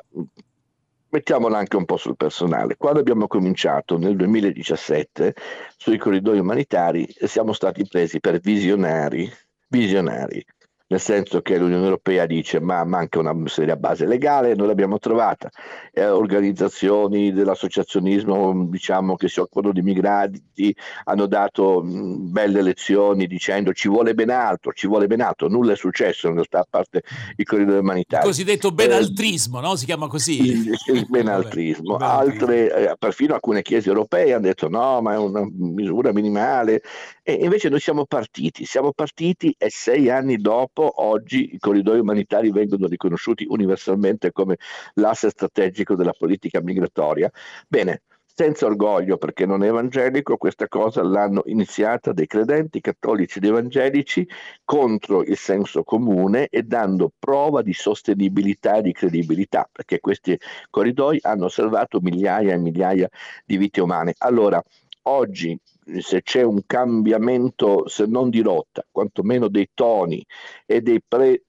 mettiamola 1.08 1.58
anche 1.58 1.76
un 1.76 1.84
po' 1.84 1.96
sul 1.96 2.16
personale. 2.16 2.76
Quando 2.76 3.00
abbiamo 3.00 3.26
cominciato 3.26 3.98
nel 3.98 4.16
2017 4.16 5.34
sui 5.76 5.98
corridoi 5.98 6.38
umanitari 6.38 7.06
siamo 7.24 7.52
stati 7.52 7.86
presi 7.86 8.20
per 8.20 8.40
visionari, 8.40 9.30
visionari. 9.68 10.44
Nel 10.86 11.00
senso 11.00 11.40
che 11.40 11.56
l'Unione 11.58 11.84
Europea 11.84 12.26
dice 12.26 12.60
ma 12.60 12.84
manca 12.84 13.18
una 13.18 13.34
seria 13.46 13.76
base 13.76 14.06
legale, 14.06 14.54
noi 14.54 14.66
l'abbiamo 14.66 14.98
trovata, 14.98 15.50
eh, 15.92 16.06
organizzazioni 16.06 17.32
dell'associazionismo 17.32 18.66
diciamo, 18.66 19.16
che 19.16 19.28
si 19.28 19.40
occupano 19.40 19.72
di 19.72 19.82
migranti 19.82 20.76
hanno 21.04 21.26
dato 21.26 21.82
mh, 21.82 22.30
belle 22.30 22.62
lezioni 22.62 23.26
dicendo 23.26 23.72
ci 23.72 23.88
vuole 23.88 24.14
ben 24.14 24.30
altro, 24.30 24.72
ci 24.72 24.86
vuole 24.86 25.06
ben 25.06 25.20
altro, 25.20 25.48
nulla 25.48 25.72
è 25.72 25.76
successo 25.76 26.28
in 26.28 26.34
realtà 26.34 26.60
a 26.60 26.66
parte 26.68 27.02
i 27.36 27.44
corridoi 27.44 27.78
umanitari. 27.78 28.22
Il 28.22 28.28
cosiddetto 28.28 28.70
benaltrismo, 28.70 29.58
eh, 29.58 29.62
no? 29.62 29.76
si 29.76 29.84
chiama 29.86 30.06
così? 30.06 30.40
Il, 30.40 30.74
il 30.92 31.06
benaltrismo, 31.08 31.96
altre, 31.96 32.90
eh, 32.90 32.94
perfino 32.98 33.34
alcune 33.34 33.62
chiese 33.62 33.88
europee 33.88 34.32
hanno 34.32 34.42
detto 34.46 34.68
no 34.68 35.00
ma 35.00 35.14
è 35.14 35.18
una 35.18 35.46
misura 35.50 36.12
minimale 36.12 36.82
e 37.22 37.32
invece 37.32 37.70
noi 37.70 37.80
siamo 37.80 38.04
partiti, 38.04 38.66
siamo 38.66 38.92
partiti 38.92 39.54
e 39.56 39.70
sei 39.70 40.10
anni 40.10 40.36
dopo, 40.36 40.73
oggi 40.82 41.54
i 41.54 41.58
corridoi 41.58 41.98
umanitari 41.98 42.50
vengono 42.50 42.86
riconosciuti 42.86 43.46
universalmente 43.48 44.32
come 44.32 44.56
l'asse 44.94 45.30
strategico 45.30 45.94
della 45.94 46.12
politica 46.12 46.60
migratoria. 46.60 47.30
Bene, 47.68 48.02
senza 48.36 48.66
orgoglio 48.66 49.16
perché 49.16 49.46
non 49.46 49.62
è 49.62 49.68
evangelico, 49.68 50.36
questa 50.36 50.66
cosa 50.66 51.04
l'hanno 51.04 51.42
iniziata 51.44 52.12
dei 52.12 52.26
credenti 52.26 52.80
cattolici 52.80 53.38
ed 53.38 53.44
evangelici 53.44 54.28
contro 54.64 55.22
il 55.22 55.36
senso 55.36 55.84
comune 55.84 56.48
e 56.48 56.64
dando 56.64 57.12
prova 57.16 57.62
di 57.62 57.72
sostenibilità 57.72 58.78
e 58.78 58.82
di 58.82 58.92
credibilità, 58.92 59.68
perché 59.70 60.00
questi 60.00 60.36
corridoi 60.68 61.20
hanno 61.22 61.48
salvato 61.48 62.00
migliaia 62.00 62.54
e 62.54 62.58
migliaia 62.58 63.08
di 63.44 63.56
vite 63.56 63.80
umane. 63.80 64.14
Allora, 64.18 64.60
oggi 65.02 65.56
se 66.00 66.22
c'è 66.22 66.42
un 66.42 66.60
cambiamento, 66.66 67.88
se 67.88 68.06
non 68.06 68.30
di 68.30 68.40
rotta, 68.40 68.84
quantomeno 68.90 69.48
dei 69.48 69.70
toni 69.74 70.24
e 70.66 70.80
dei 70.80 71.02
pre, 71.06 71.44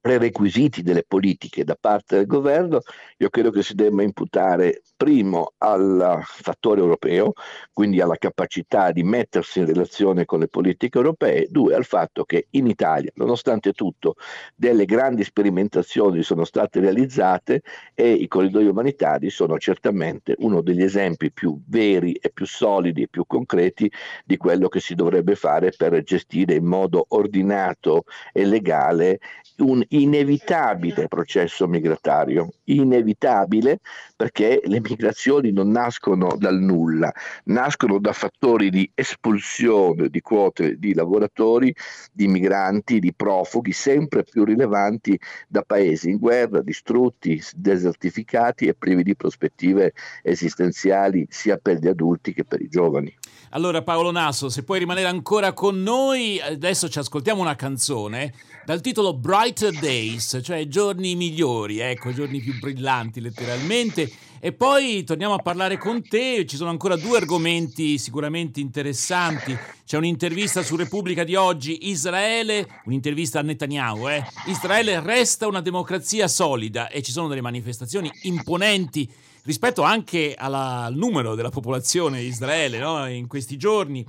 prerequisiti 0.00 0.82
delle 0.82 1.04
politiche 1.06 1.64
da 1.64 1.76
parte 1.78 2.16
del 2.16 2.26
governo, 2.26 2.80
io 3.18 3.28
credo 3.28 3.50
che 3.50 3.62
si 3.62 3.74
debba 3.74 4.02
imputare 4.02 4.82
primo 4.96 5.52
al 5.58 6.20
fattore 6.24 6.80
europeo, 6.80 7.32
quindi 7.72 8.00
alla 8.00 8.16
capacità 8.16 8.90
di 8.90 9.02
mettersi 9.02 9.60
in 9.60 9.66
relazione 9.66 10.24
con 10.24 10.40
le 10.40 10.48
politiche 10.48 10.98
europee, 10.98 11.46
due 11.50 11.74
al 11.74 11.84
fatto 11.84 12.24
che 12.24 12.46
in 12.50 12.66
Italia, 12.66 13.10
nonostante 13.14 13.72
tutto, 13.72 14.14
delle 14.54 14.84
grandi 14.84 15.24
sperimentazioni 15.24 16.22
sono 16.22 16.44
state 16.44 16.80
realizzate 16.80 17.62
e 17.94 18.12
i 18.12 18.28
corridoi 18.28 18.66
umanitari 18.66 19.30
sono 19.30 19.58
certamente 19.58 20.34
uno 20.38 20.62
degli 20.62 20.82
esempi 20.82 21.30
più 21.32 21.60
veri 21.66 22.12
e 22.12 22.30
più 22.30 22.46
solidi 22.46 23.02
e 23.02 23.08
più 23.08 23.24
concreti 23.26 23.90
di 24.24 24.36
quello 24.36 24.68
che 24.68 24.80
si 24.80 24.94
dovrebbe 24.94 25.34
fare 25.34 25.72
per 25.76 26.02
gestire 26.02 26.54
in 26.54 26.64
modo 26.64 27.06
ordinato 27.10 28.04
e 28.32 28.44
legale 28.44 29.20
un 29.58 29.82
inevitabile 29.88 31.08
processo 31.08 31.66
migratorio, 31.66 32.48
inevitabile 32.64 33.78
perché 34.18 34.60
le 34.64 34.80
migrazioni 34.80 35.52
non 35.52 35.70
nascono 35.70 36.34
dal 36.36 36.58
nulla, 36.58 37.14
nascono 37.44 38.00
da 38.00 38.12
fattori 38.12 38.68
di 38.68 38.90
espulsione 38.92 40.08
di 40.08 40.20
quote 40.20 40.76
di 40.76 40.92
lavoratori, 40.92 41.72
di 42.10 42.26
migranti, 42.26 42.98
di 42.98 43.14
profughi 43.14 43.70
sempre 43.70 44.24
più 44.24 44.42
rilevanti 44.42 45.16
da 45.46 45.62
paesi 45.62 46.10
in 46.10 46.18
guerra, 46.18 46.62
distrutti, 46.62 47.40
desertificati 47.54 48.66
e 48.66 48.74
privi 48.74 49.04
di 49.04 49.14
prospettive 49.14 49.92
esistenziali 50.24 51.24
sia 51.30 51.56
per 51.56 51.78
gli 51.78 51.86
adulti 51.86 52.34
che 52.34 52.44
per 52.44 52.60
i 52.60 52.68
giovani. 52.68 53.16
Allora 53.50 53.82
Paolo 53.82 54.10
Nasso, 54.10 54.48
se 54.48 54.64
puoi 54.64 54.80
rimanere 54.80 55.06
ancora 55.06 55.52
con 55.52 55.80
noi, 55.80 56.40
adesso 56.40 56.88
ci 56.88 56.98
ascoltiamo 56.98 57.40
una 57.40 57.54
canzone 57.54 58.34
dal 58.64 58.80
titolo 58.80 59.14
Brighter 59.14 59.72
Days, 59.72 60.40
cioè 60.42 60.66
giorni 60.66 61.14
migliori, 61.14 61.78
ecco, 61.78 62.12
giorni 62.12 62.40
più 62.40 62.58
brillanti 62.58 63.20
letteralmente. 63.20 64.07
E 64.40 64.52
poi 64.52 65.02
torniamo 65.04 65.34
a 65.34 65.38
parlare 65.38 65.78
con 65.78 66.02
te, 66.02 66.46
ci 66.46 66.56
sono 66.56 66.70
ancora 66.70 66.96
due 66.96 67.16
argomenti 67.16 67.98
sicuramente 67.98 68.60
interessanti. 68.60 69.56
C'è 69.84 69.96
un'intervista 69.96 70.62
su 70.62 70.76
Repubblica 70.76 71.24
di 71.24 71.34
oggi, 71.34 71.88
Israele, 71.88 72.66
un'intervista 72.84 73.40
a 73.40 73.42
Netanyahu, 73.42 74.08
eh? 74.08 74.24
Israele 74.46 75.00
resta 75.00 75.46
una 75.46 75.60
democrazia 75.60 76.28
solida 76.28 76.88
e 76.88 77.02
ci 77.02 77.10
sono 77.10 77.28
delle 77.28 77.40
manifestazioni 77.40 78.10
imponenti 78.22 79.10
rispetto 79.42 79.82
anche 79.82 80.34
alla, 80.36 80.84
al 80.84 80.94
numero 80.94 81.34
della 81.34 81.48
popolazione 81.48 82.20
di 82.20 82.26
Israele 82.26 82.78
no? 82.78 83.08
in 83.08 83.26
questi 83.26 83.56
giorni 83.56 84.04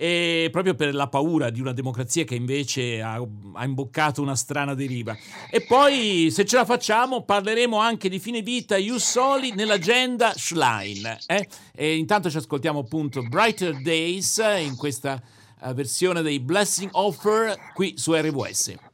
e 0.00 0.48
proprio 0.52 0.76
per 0.76 0.94
la 0.94 1.08
paura 1.08 1.50
di 1.50 1.60
una 1.60 1.72
democrazia 1.72 2.22
che 2.22 2.36
invece 2.36 3.02
ha, 3.02 3.20
ha, 3.54 3.64
imboccato 3.64 4.22
una 4.22 4.36
strana 4.36 4.74
deriva. 4.74 5.16
E 5.50 5.62
poi, 5.62 6.28
se 6.30 6.44
ce 6.44 6.54
la 6.54 6.64
facciamo, 6.64 7.24
parleremo 7.24 7.76
anche 7.76 8.08
di 8.08 8.20
fine 8.20 8.40
vita 8.40 8.76
Ius 8.76 9.02
Soli 9.02 9.50
nell'agenda 9.50 10.32
Schlein. 10.36 11.16
Eh? 11.26 11.48
E 11.74 11.96
intanto 11.96 12.30
ci 12.30 12.36
ascoltiamo 12.36 12.78
appunto 12.78 13.24
Brighter 13.24 13.82
Days 13.82 14.40
in 14.60 14.76
questa 14.76 15.20
uh, 15.62 15.72
versione 15.72 16.22
dei 16.22 16.38
Blessing 16.38 16.90
Offer 16.92 17.56
qui 17.74 17.94
su 17.96 18.14
RWS. 18.14 18.87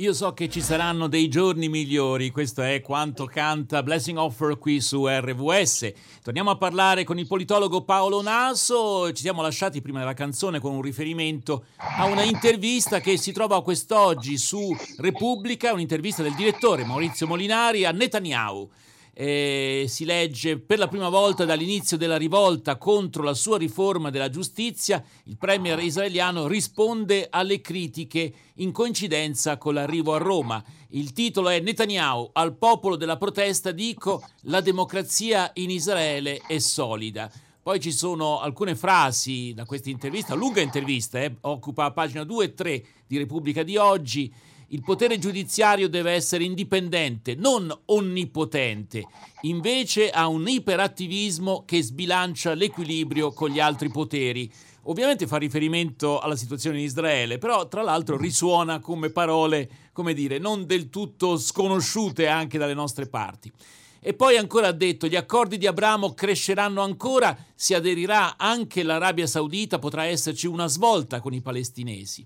Io 0.00 0.12
so 0.12 0.32
che 0.32 0.48
ci 0.48 0.60
saranno 0.60 1.08
dei 1.08 1.26
giorni 1.26 1.68
migliori, 1.68 2.30
questo 2.30 2.62
è 2.62 2.80
quanto 2.80 3.24
canta 3.24 3.82
Blessing 3.82 4.16
Offer 4.16 4.56
qui 4.56 4.80
su 4.80 5.08
RVS. 5.08 5.92
Torniamo 6.22 6.50
a 6.50 6.56
parlare 6.56 7.02
con 7.02 7.18
il 7.18 7.26
politologo 7.26 7.82
Paolo 7.82 8.22
Naso, 8.22 9.10
ci 9.10 9.22
siamo 9.22 9.42
lasciati 9.42 9.82
prima 9.82 9.98
della 9.98 10.14
canzone 10.14 10.60
con 10.60 10.72
un 10.72 10.82
riferimento 10.82 11.64
a 11.78 12.04
una 12.04 12.22
intervista 12.22 13.00
che 13.00 13.16
si 13.16 13.32
trova 13.32 13.60
quest'oggi 13.60 14.38
su 14.38 14.72
Repubblica, 14.98 15.72
un'intervista 15.72 16.22
del 16.22 16.36
direttore 16.36 16.84
Maurizio 16.84 17.26
Molinari 17.26 17.84
a 17.84 17.90
Netanyahu 17.90 18.70
eh, 19.20 19.86
si 19.88 20.04
legge 20.04 20.60
per 20.60 20.78
la 20.78 20.86
prima 20.86 21.08
volta 21.08 21.44
dall'inizio 21.44 21.96
della 21.96 22.16
rivolta 22.16 22.78
contro 22.78 23.24
la 23.24 23.34
sua 23.34 23.58
riforma 23.58 24.10
della 24.10 24.30
giustizia, 24.30 25.02
il 25.24 25.36
premier 25.36 25.76
israeliano 25.80 26.46
risponde 26.46 27.26
alle 27.28 27.60
critiche 27.60 28.32
in 28.58 28.70
coincidenza 28.70 29.58
con 29.58 29.74
l'arrivo 29.74 30.14
a 30.14 30.18
Roma. 30.18 30.62
Il 30.90 31.12
titolo 31.12 31.48
è 31.48 31.58
Netanyahu, 31.58 32.30
al 32.34 32.56
popolo 32.56 32.94
della 32.94 33.16
protesta 33.16 33.72
dico 33.72 34.22
la 34.42 34.60
democrazia 34.60 35.50
in 35.54 35.70
Israele 35.70 36.40
è 36.46 36.60
solida. 36.60 37.28
Poi 37.60 37.80
ci 37.80 37.90
sono 37.90 38.38
alcune 38.38 38.76
frasi 38.76 39.52
da 39.52 39.64
questa 39.64 39.90
intervista, 39.90 40.36
lunga 40.36 40.60
intervista, 40.60 41.20
eh, 41.20 41.34
occupa 41.40 41.90
pagina 41.90 42.22
2 42.22 42.44
e 42.44 42.54
3 42.54 42.84
di 43.08 43.18
Repubblica 43.18 43.64
di 43.64 43.76
oggi 43.76 44.32
il 44.70 44.82
potere 44.82 45.18
giudiziario 45.18 45.88
deve 45.88 46.12
essere 46.12 46.44
indipendente, 46.44 47.34
non 47.34 47.74
onnipotente. 47.86 49.06
Invece 49.42 50.10
ha 50.10 50.26
un 50.26 50.46
iperattivismo 50.46 51.64
che 51.64 51.82
sbilancia 51.82 52.52
l'equilibrio 52.52 53.32
con 53.32 53.48
gli 53.48 53.60
altri 53.60 53.88
poteri. 53.88 54.50
Ovviamente 54.82 55.26
fa 55.26 55.38
riferimento 55.38 56.18
alla 56.18 56.36
situazione 56.36 56.78
in 56.78 56.84
Israele, 56.84 57.38
però 57.38 57.66
tra 57.68 57.82
l'altro 57.82 58.18
risuona 58.18 58.78
come 58.80 59.08
parole, 59.08 59.70
come 59.92 60.12
dire, 60.12 60.38
non 60.38 60.66
del 60.66 60.90
tutto 60.90 61.38
sconosciute 61.38 62.26
anche 62.26 62.58
dalle 62.58 62.74
nostre 62.74 63.06
parti. 63.06 63.50
E 64.00 64.12
poi 64.12 64.36
ancora 64.36 64.68
ha 64.68 64.72
detto 64.72 65.06
gli 65.06 65.16
accordi 65.16 65.56
di 65.56 65.66
Abramo 65.66 66.12
cresceranno 66.12 66.82
ancora, 66.82 67.36
si 67.54 67.72
aderirà 67.72 68.36
anche 68.36 68.82
l'Arabia 68.82 69.26
Saudita, 69.26 69.78
potrà 69.78 70.04
esserci 70.04 70.46
una 70.46 70.66
svolta 70.66 71.20
con 71.20 71.32
i 71.32 71.40
palestinesi. 71.40 72.24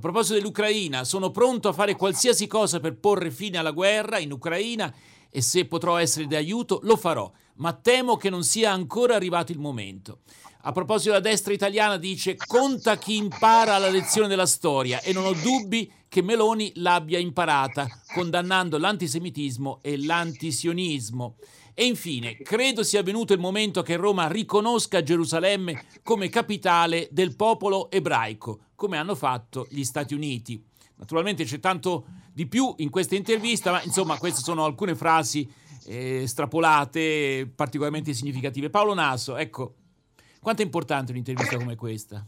A 0.00 0.02
proposito 0.02 0.32
dell'Ucraina, 0.36 1.04
sono 1.04 1.30
pronto 1.30 1.68
a 1.68 1.74
fare 1.74 1.94
qualsiasi 1.94 2.46
cosa 2.46 2.80
per 2.80 2.96
porre 2.96 3.30
fine 3.30 3.58
alla 3.58 3.70
guerra 3.70 4.18
in 4.18 4.32
Ucraina 4.32 4.90
e 5.28 5.42
se 5.42 5.66
potrò 5.66 5.98
essere 5.98 6.26
di 6.26 6.34
aiuto 6.34 6.80
lo 6.84 6.96
farò, 6.96 7.30
ma 7.56 7.74
temo 7.74 8.16
che 8.16 8.30
non 8.30 8.42
sia 8.42 8.72
ancora 8.72 9.14
arrivato 9.14 9.52
il 9.52 9.58
momento. 9.58 10.20
A 10.62 10.72
proposito 10.72 11.10
della 11.10 11.20
destra 11.20 11.52
italiana 11.52 11.98
dice 11.98 12.34
conta 12.34 12.96
chi 12.96 13.16
impara 13.16 13.76
la 13.76 13.90
lezione 13.90 14.26
della 14.26 14.46
storia 14.46 15.02
e 15.02 15.12
non 15.12 15.26
ho 15.26 15.34
dubbi 15.34 15.92
che 16.08 16.22
Meloni 16.22 16.72
l'abbia 16.76 17.18
imparata, 17.18 17.86
condannando 18.14 18.78
l'antisemitismo 18.78 19.80
e 19.82 20.02
l'antisionismo. 20.02 21.36
E 21.74 21.86
infine, 21.86 22.36
credo 22.38 22.82
sia 22.82 23.02
venuto 23.02 23.32
il 23.32 23.38
momento 23.38 23.82
che 23.82 23.96
Roma 23.96 24.28
riconosca 24.28 25.02
Gerusalemme 25.02 25.84
come 26.02 26.28
capitale 26.28 27.08
del 27.10 27.36
popolo 27.36 27.90
ebraico, 27.90 28.66
come 28.74 28.96
hanno 28.96 29.14
fatto 29.14 29.66
gli 29.70 29.84
Stati 29.84 30.14
Uniti. 30.14 30.62
Naturalmente 30.96 31.44
c'è 31.44 31.60
tanto 31.60 32.06
di 32.32 32.46
più 32.46 32.74
in 32.78 32.90
questa 32.90 33.14
intervista, 33.14 33.70
ma 33.70 33.82
insomma 33.82 34.18
queste 34.18 34.42
sono 34.42 34.64
alcune 34.64 34.94
frasi 34.94 35.50
eh, 35.86 36.26
strapolate, 36.26 37.50
particolarmente 37.54 38.12
significative. 38.12 38.70
Paolo 38.70 38.94
Naso, 38.94 39.36
ecco, 39.36 39.74
quanto 40.40 40.62
è 40.62 40.64
importante 40.64 41.12
un'intervista 41.12 41.56
come 41.56 41.76
questa? 41.76 42.26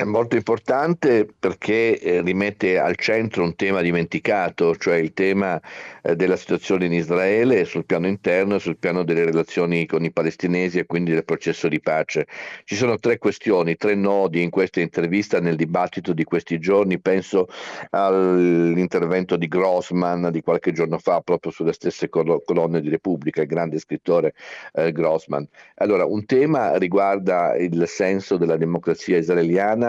È 0.00 0.04
molto 0.04 0.34
importante 0.34 1.28
perché 1.38 2.00
eh, 2.00 2.22
rimette 2.22 2.78
al 2.78 2.96
centro 2.96 3.42
un 3.42 3.54
tema 3.54 3.82
dimenticato, 3.82 4.74
cioè 4.76 4.96
il 4.96 5.12
tema 5.12 5.60
eh, 6.00 6.16
della 6.16 6.36
situazione 6.36 6.86
in 6.86 6.94
Israele 6.94 7.66
sul 7.66 7.84
piano 7.84 8.06
interno 8.06 8.54
e 8.54 8.60
sul 8.60 8.78
piano 8.78 9.04
delle 9.04 9.26
relazioni 9.26 9.84
con 9.84 10.02
i 10.02 10.10
palestinesi 10.10 10.78
e 10.78 10.86
quindi 10.86 11.12
del 11.12 11.26
processo 11.26 11.68
di 11.68 11.80
pace. 11.80 12.26
Ci 12.64 12.76
sono 12.76 12.96
tre 12.96 13.18
questioni, 13.18 13.76
tre 13.76 13.94
nodi 13.94 14.42
in 14.42 14.48
questa 14.48 14.80
intervista, 14.80 15.38
nel 15.38 15.56
dibattito 15.56 16.14
di 16.14 16.24
questi 16.24 16.58
giorni. 16.58 16.98
Penso 16.98 17.48
all'intervento 17.90 19.36
di 19.36 19.48
Grossman 19.48 20.30
di 20.32 20.40
qualche 20.40 20.72
giorno 20.72 20.96
fa 20.96 21.20
proprio 21.20 21.52
sulle 21.52 21.74
stesse 21.74 22.08
colonne 22.08 22.80
di 22.80 22.88
Repubblica, 22.88 23.42
il 23.42 23.48
grande 23.48 23.78
scrittore 23.78 24.32
eh, 24.72 24.92
Grossman. 24.92 25.46
Allora, 25.74 26.06
un 26.06 26.24
tema 26.24 26.78
riguarda 26.78 27.54
il 27.54 27.84
senso 27.86 28.38
della 28.38 28.56
democrazia 28.56 29.18
israeliana 29.18 29.88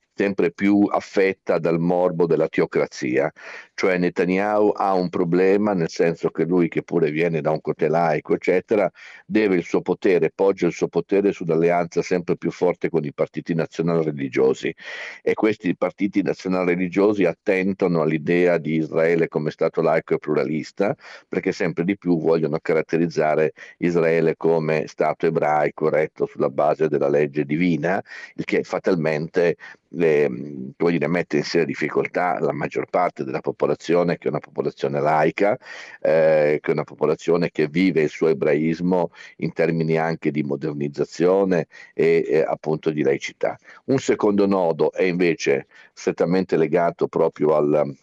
sempre 0.13 0.51
più 0.51 0.87
affetta 0.89 1.57
dal 1.57 1.79
morbo 1.79 2.25
della 2.25 2.47
teocrazia, 2.47 3.31
cioè 3.73 3.97
Netanyahu 3.97 4.73
ha 4.75 4.93
un 4.93 5.09
problema 5.09 5.73
nel 5.73 5.89
senso 5.89 6.29
che 6.29 6.43
lui 6.43 6.67
che 6.67 6.83
pure 6.83 7.11
viene 7.11 7.41
da 7.41 7.51
un 7.51 7.61
cote 7.61 7.87
laico 7.87 8.33
eccetera 8.35 8.89
deve 9.25 9.55
il 9.55 9.63
suo 9.63 9.81
potere, 9.81 10.31
poggia 10.33 10.67
il 10.67 10.73
suo 10.73 10.87
potere 10.87 11.31
sull'alleanza 11.31 12.01
sempre 12.01 12.37
più 12.37 12.51
forte 12.51 12.89
con 12.89 13.03
i 13.05 13.13
partiti 13.13 13.53
nazionali 13.53 14.03
religiosi 14.05 14.73
e 15.21 15.33
questi 15.33 15.75
partiti 15.75 16.21
nazionali 16.21 16.73
religiosi 16.73 17.25
attentano 17.25 18.01
all'idea 18.01 18.57
di 18.57 18.75
Israele 18.75 19.27
come 19.27 19.51
Stato 19.51 19.81
laico 19.81 20.13
e 20.13 20.19
pluralista 20.19 20.95
perché 21.27 21.51
sempre 21.51 21.83
di 21.83 21.97
più 21.97 22.19
vogliono 22.19 22.59
caratterizzare 22.61 23.53
Israele 23.77 24.35
come 24.37 24.85
Stato 24.87 25.25
ebraico 25.25 25.89
retto 25.89 26.25
sulla 26.25 26.49
base 26.49 26.87
della 26.87 27.09
legge 27.09 27.45
divina, 27.45 28.01
il 28.35 28.45
che 28.45 28.63
fatalmente 28.63 29.55
le, 29.93 30.29
dire, 30.77 31.07
mette 31.07 31.37
in 31.37 31.43
seria 31.43 31.65
difficoltà 31.65 32.39
la 32.39 32.53
maggior 32.53 32.87
parte 32.89 33.23
della 33.23 33.41
popolazione 33.41 34.17
che 34.17 34.27
è 34.27 34.29
una 34.29 34.39
popolazione 34.39 34.99
laica, 34.99 35.57
eh, 36.01 36.59
che 36.61 36.69
è 36.69 36.73
una 36.73 36.83
popolazione 36.83 37.49
che 37.51 37.67
vive 37.67 38.01
il 38.03 38.09
suo 38.09 38.27
ebraismo 38.27 39.11
in 39.37 39.53
termini 39.53 39.97
anche 39.97 40.31
di 40.31 40.43
modernizzazione 40.43 41.67
e 41.93 42.23
eh, 42.27 42.41
appunto 42.41 42.91
di 42.91 43.03
laicità. 43.03 43.57
Un 43.85 43.99
secondo 43.99 44.45
nodo 44.45 44.91
è 44.91 45.03
invece 45.03 45.67
strettamente 45.93 46.57
legato 46.57 47.07
proprio 47.07 47.55
al, 47.55 47.95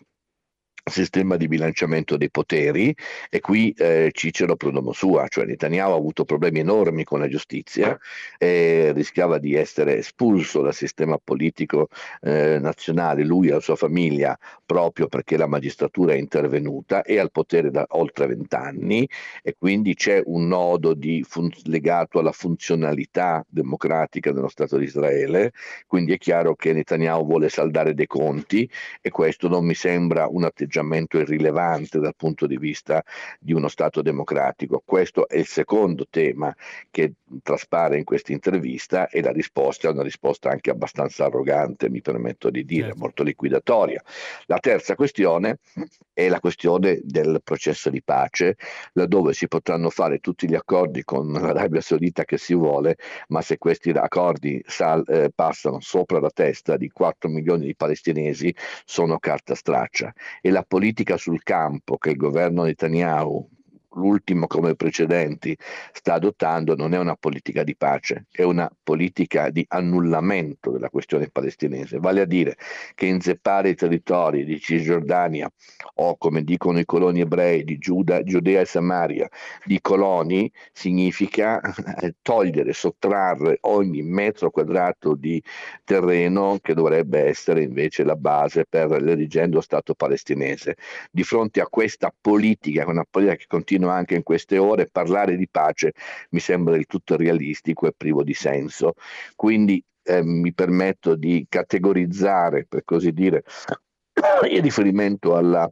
sistema 0.90 1.36
di 1.36 1.48
bilanciamento 1.48 2.16
dei 2.16 2.30
poteri 2.30 2.94
e 3.30 3.40
qui 3.40 3.72
eh, 3.76 4.10
Cicero 4.12 4.56
prodomo 4.56 4.92
sua, 4.92 5.26
cioè 5.28 5.44
Netanyahu 5.44 5.92
ha 5.92 5.96
avuto 5.96 6.24
problemi 6.24 6.60
enormi 6.60 7.04
con 7.04 7.20
la 7.20 7.28
giustizia 7.28 7.98
e 8.38 8.92
rischiava 8.94 9.38
di 9.38 9.54
essere 9.54 9.98
espulso 9.98 10.62
dal 10.62 10.74
sistema 10.74 11.18
politico 11.22 11.88
eh, 12.22 12.58
nazionale, 12.58 13.24
lui 13.24 13.48
e 13.48 13.52
la 13.52 13.60
sua 13.60 13.76
famiglia, 13.76 14.38
proprio 14.64 15.08
perché 15.08 15.36
la 15.36 15.46
magistratura 15.46 16.12
è 16.12 16.16
intervenuta 16.16 17.02
e 17.02 17.18
al 17.18 17.30
potere 17.30 17.70
da 17.70 17.86
oltre 17.90 18.26
vent'anni 18.26 19.08
e 19.42 19.54
quindi 19.58 19.94
c'è 19.94 20.22
un 20.24 20.46
nodo 20.48 20.96
fun- 21.22 21.50
legato 21.64 22.18
alla 22.18 22.32
funzionalità 22.32 23.44
democratica 23.48 24.32
dello 24.32 24.48
Stato 24.48 24.76
di 24.78 24.84
Israele, 24.84 25.52
quindi 25.86 26.12
è 26.12 26.18
chiaro 26.18 26.54
che 26.54 26.72
Netanyahu 26.72 27.24
vuole 27.24 27.48
saldare 27.48 27.94
dei 27.94 28.06
conti 28.06 28.68
e 29.00 29.10
questo 29.10 29.48
non 29.48 29.64
mi 29.64 29.74
sembra 29.74 30.26
un 30.28 30.44
atteggiamento 30.44 30.77
atteggiamento 30.78 31.18
irrilevante 31.18 31.98
dal 31.98 32.14
punto 32.16 32.46
di 32.46 32.56
vista 32.56 33.02
di 33.38 33.52
uno 33.52 33.68
Stato 33.68 34.02
democratico. 34.02 34.82
Questo 34.84 35.28
è 35.28 35.36
il 35.38 35.46
secondo 35.46 36.06
tema 36.08 36.54
che 36.90 37.14
traspare 37.42 37.98
in 37.98 38.04
questa 38.04 38.32
intervista 38.32 39.08
e 39.08 39.20
la 39.20 39.32
risposta 39.32 39.88
è 39.88 39.90
una 39.90 40.02
risposta 40.02 40.50
anche 40.50 40.70
abbastanza 40.70 41.26
arrogante, 41.26 41.90
mi 41.90 42.00
permetto 42.00 42.50
di 42.50 42.64
dire, 42.64 42.86
certo. 42.86 42.98
molto 42.98 43.22
liquidatoria. 43.22 44.02
La 44.46 44.58
terza 44.58 44.94
questione 44.94 45.58
è 46.18 46.28
la 46.28 46.40
questione 46.40 46.98
del 47.04 47.40
processo 47.44 47.90
di 47.90 48.02
pace, 48.02 48.56
laddove 48.94 49.32
si 49.32 49.46
potranno 49.46 49.88
fare 49.88 50.18
tutti 50.18 50.48
gli 50.48 50.56
accordi 50.56 51.04
con 51.04 51.30
l'Arabia 51.30 51.80
Saudita 51.80 52.24
che 52.24 52.38
si 52.38 52.54
vuole, 52.54 52.96
ma 53.28 53.40
se 53.40 53.56
questi 53.56 53.90
accordi 53.90 54.60
sal, 54.66 55.04
eh, 55.06 55.30
passano 55.32 55.78
sopra 55.78 56.18
la 56.18 56.30
testa 56.30 56.76
di 56.76 56.90
4 56.90 57.30
milioni 57.30 57.66
di 57.66 57.76
palestinesi 57.76 58.52
sono 58.84 59.20
carta 59.20 59.54
straccia. 59.54 60.12
E 60.40 60.50
la 60.50 60.64
politica 60.66 61.16
sul 61.16 61.44
campo 61.44 61.98
che 61.98 62.10
il 62.10 62.16
governo 62.16 62.64
Netanyahu 62.64 63.57
l'ultimo 63.92 64.46
come 64.46 64.74
precedenti, 64.74 65.56
sta 65.92 66.14
adottando 66.14 66.74
non 66.76 66.94
è 66.94 66.98
una 66.98 67.16
politica 67.16 67.62
di 67.62 67.76
pace, 67.76 68.26
è 68.30 68.42
una 68.42 68.70
politica 68.82 69.50
di 69.50 69.64
annullamento 69.68 70.70
della 70.70 70.90
questione 70.90 71.28
palestinese, 71.30 71.98
vale 71.98 72.20
a 72.20 72.24
dire 72.24 72.56
che 72.94 73.06
inzeppare 73.06 73.70
i 73.70 73.74
territori 73.74 74.44
di 74.44 74.58
Cisgiordania 74.58 75.50
o 75.94 76.16
come 76.16 76.42
dicono 76.42 76.78
i 76.78 76.84
coloni 76.84 77.20
ebrei 77.20 77.64
di 77.64 77.78
Giuda, 77.78 78.22
Giudea 78.22 78.60
e 78.60 78.64
Samaria 78.64 79.28
di 79.64 79.80
coloni 79.80 80.50
significa 80.72 81.60
eh, 82.00 82.14
togliere, 82.22 82.72
sottrarre 82.72 83.58
ogni 83.62 84.02
metro 84.02 84.50
quadrato 84.50 85.14
di 85.14 85.42
terreno 85.84 86.58
che 86.60 86.74
dovrebbe 86.74 87.24
essere 87.24 87.62
invece 87.62 88.04
la 88.04 88.16
base 88.16 88.64
per 88.68 88.90
l'erigendo 89.02 89.60
Stato 89.60 89.94
palestinese. 89.94 90.76
Di 91.10 91.22
fronte 91.22 91.60
a 91.60 91.66
questa 91.66 92.12
politica, 92.18 92.86
una 92.86 93.04
politica 93.08 93.36
che 93.36 93.46
continua 93.48 93.87
continua 93.88 93.94
anche 93.94 94.14
in 94.14 94.22
queste 94.22 94.58
ore, 94.58 94.88
parlare 94.90 95.36
di 95.36 95.48
pace 95.48 95.92
mi 96.30 96.40
sembra 96.40 96.74
del 96.74 96.86
tutto 96.86 97.16
realistico 97.16 97.86
e 97.86 97.94
privo 97.96 98.22
di 98.22 98.34
senso. 98.34 98.94
Quindi 99.34 99.82
eh, 100.02 100.22
mi 100.22 100.52
permetto 100.52 101.14
di 101.14 101.46
categorizzare, 101.48 102.66
per 102.66 102.84
così 102.84 103.12
dire, 103.12 103.44
in 104.50 104.62
riferimento 104.62 105.36
alla 105.36 105.70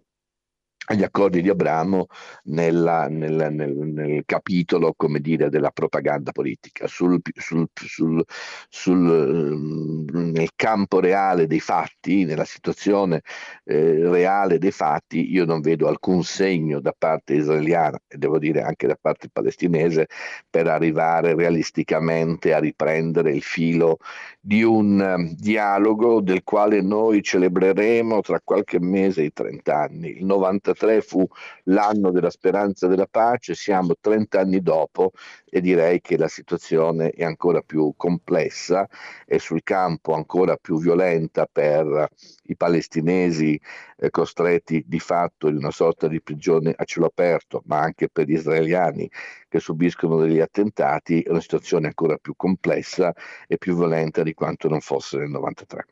agli 0.87 1.03
accordi 1.03 1.42
di 1.42 1.49
Abramo 1.49 2.07
nella, 2.44 3.09
nel, 3.09 3.49
nel, 3.51 3.72
nel, 3.72 4.22
capitolo 4.25 4.94
come 4.96 5.20
dire, 5.20 5.49
della 5.49 5.70
propaganda 5.70 6.33
politica. 6.33 6.87
Sul, 6.87 7.20
sul, 7.35 7.66
sul, 7.75 8.25
sul, 8.68 10.07
nel 10.12 10.51
campo 10.55 11.01
reale 11.01 11.46
dei 11.46 11.61
fatti, 11.61 12.25
nella 12.25 12.44
situazione 12.44 13.22
eh, 13.64 14.09
reale 14.09 14.59
dei 14.59 14.70
fatti, 14.70 15.33
io 15.33 15.44
non 15.44 15.61
vedo 15.61 15.88
alcun 15.88 16.22
segno 16.22 16.81
da 16.81 16.94
parte 16.96 17.35
israeliana 17.35 17.99
e 18.07 18.16
devo 18.16 18.38
dire 18.38 18.62
anche 18.62 18.87
da 18.87 18.96
parte 19.01 19.29
palestinese 19.29 20.07
per 20.49 20.68
arrivare 20.68 21.35
realisticamente 21.35 22.55
a 22.55 22.59
riprendere 22.59 23.33
il 23.33 23.42
filo 23.42 23.99
di 24.40 24.62
un 24.62 25.01
um, 25.01 25.35
dialogo 25.35 26.20
del 26.20 26.44
quale 26.44 26.81
noi 26.81 27.22
celebreremo 27.22 28.20
tra 28.20 28.40
qualche 28.42 28.79
mese 28.79 29.22
i 29.22 29.33
30 29.33 29.77
anni. 29.77 30.18
Il 30.18 30.25
93 30.25 30.75
fu 31.00 31.26
l'anno 31.64 32.10
della 32.10 32.30
speranza 32.30 32.86
della 32.86 33.06
pace, 33.06 33.54
siamo 33.54 33.94
30 33.98 34.40
anni 34.40 34.60
dopo 34.60 35.12
e 35.48 35.60
direi 35.60 36.00
che 36.00 36.16
la 36.16 36.28
situazione 36.28 37.10
è 37.10 37.24
ancora 37.24 37.62
più 37.62 37.94
complessa 37.96 38.86
e 39.26 39.38
sul 39.38 39.62
campo 39.62 40.12
ancora 40.12 40.56
più 40.56 40.78
violenta 40.78 41.48
per 41.50 42.10
i 42.44 42.56
palestinesi 42.56 43.58
eh, 43.98 44.10
costretti 44.10 44.84
di 44.86 45.00
fatto 45.00 45.48
in 45.48 45.56
una 45.56 45.70
sorta 45.70 46.08
di 46.08 46.20
prigione 46.20 46.74
a 46.76 46.84
cielo 46.84 47.06
aperto, 47.06 47.62
ma 47.66 47.80
anche 47.80 48.08
per 48.08 48.26
gli 48.26 48.34
israeliani 48.34 49.10
che 49.48 49.60
subiscono 49.60 50.20
degli 50.20 50.40
attentati, 50.40 51.22
è 51.22 51.30
una 51.30 51.40
situazione 51.40 51.86
ancora 51.86 52.16
più 52.16 52.34
complessa 52.36 53.12
e 53.46 53.56
più 53.58 53.74
violenta 53.76 54.22
di 54.22 54.34
quanto 54.34 54.68
non 54.68 54.80
fosse 54.80 55.18
nel 55.18 55.30
93. 55.30 55.86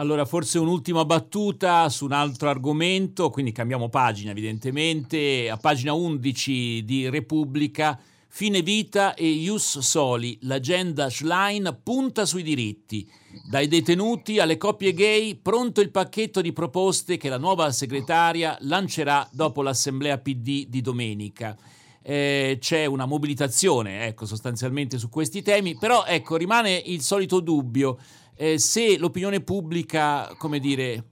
Allora, 0.00 0.24
forse 0.24 0.60
un'ultima 0.60 1.04
battuta 1.04 1.88
su 1.88 2.04
un 2.04 2.12
altro 2.12 2.48
argomento, 2.48 3.30
quindi 3.30 3.50
cambiamo 3.50 3.88
pagina 3.88 4.30
evidentemente, 4.30 5.50
a 5.50 5.56
pagina 5.56 5.92
11 5.92 6.84
di 6.84 7.08
Repubblica 7.08 7.98
Fine 8.30 8.62
vita 8.62 9.14
e 9.14 9.26
Ius 9.26 9.78
Soli, 9.78 10.38
l'agenda 10.42 11.10
Schlein 11.10 11.80
punta 11.82 12.26
sui 12.26 12.44
diritti. 12.44 13.10
Dai 13.48 13.66
detenuti 13.66 14.38
alle 14.38 14.56
coppie 14.56 14.92
gay, 14.92 15.34
pronto 15.34 15.80
il 15.80 15.90
pacchetto 15.90 16.40
di 16.42 16.52
proposte 16.52 17.16
che 17.16 17.28
la 17.28 17.38
nuova 17.38 17.72
segretaria 17.72 18.56
lancerà 18.60 19.28
dopo 19.32 19.62
l'assemblea 19.62 20.18
PD 20.18 20.66
di 20.68 20.80
domenica. 20.80 21.56
Eh, 22.02 22.58
c'è 22.60 22.84
una 22.84 23.06
mobilitazione, 23.06 24.06
ecco, 24.06 24.26
sostanzialmente 24.26 24.98
su 24.98 25.08
questi 25.08 25.42
temi, 25.42 25.76
però 25.76 26.04
ecco, 26.04 26.36
rimane 26.36 26.76
il 26.76 27.00
solito 27.00 27.40
dubbio 27.40 27.98
eh, 28.40 28.56
se 28.58 28.96
l'opinione 28.98 29.40
pubblica, 29.40 30.32
come 30.38 30.60
dire, 30.60 31.04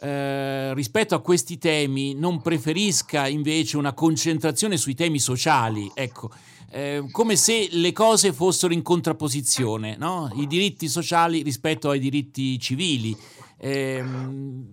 eh, 0.00 0.74
rispetto 0.74 1.14
a 1.14 1.20
questi 1.20 1.58
temi 1.58 2.14
non 2.14 2.42
preferisca 2.42 3.28
invece 3.28 3.76
una 3.76 3.92
concentrazione 3.92 4.76
sui 4.76 4.96
temi 4.96 5.20
sociali, 5.20 5.88
ecco, 5.94 6.30
eh, 6.72 7.04
come 7.12 7.36
se 7.36 7.68
le 7.70 7.92
cose 7.92 8.32
fossero 8.32 8.74
in 8.74 8.82
contrapposizione, 8.82 9.96
no? 9.96 10.28
i 10.34 10.48
diritti 10.48 10.88
sociali 10.88 11.42
rispetto 11.42 11.88
ai 11.88 12.00
diritti 12.00 12.58
civili. 12.58 13.16
Eh, 13.56 14.04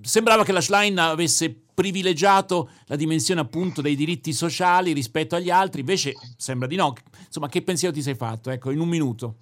sembrava 0.01 0.43
che 0.43 0.51
la 0.51 0.61
Schlein 0.61 0.97
avesse 0.97 1.55
privilegiato 1.73 2.69
la 2.87 2.95
dimensione 2.95 3.39
appunto 3.39 3.81
dei 3.81 3.95
diritti 3.95 4.33
sociali 4.33 4.93
rispetto 4.93 5.35
agli 5.35 5.51
altri, 5.51 5.81
invece 5.81 6.15
sembra 6.37 6.67
di 6.67 6.75
no. 6.75 6.95
Insomma, 7.23 7.47
che 7.47 7.61
pensiero 7.61 7.93
ti 7.93 8.01
sei 8.01 8.15
fatto? 8.15 8.49
Ecco, 8.49 8.71
in 8.71 8.79
un 8.79 8.89
minuto. 8.89 9.37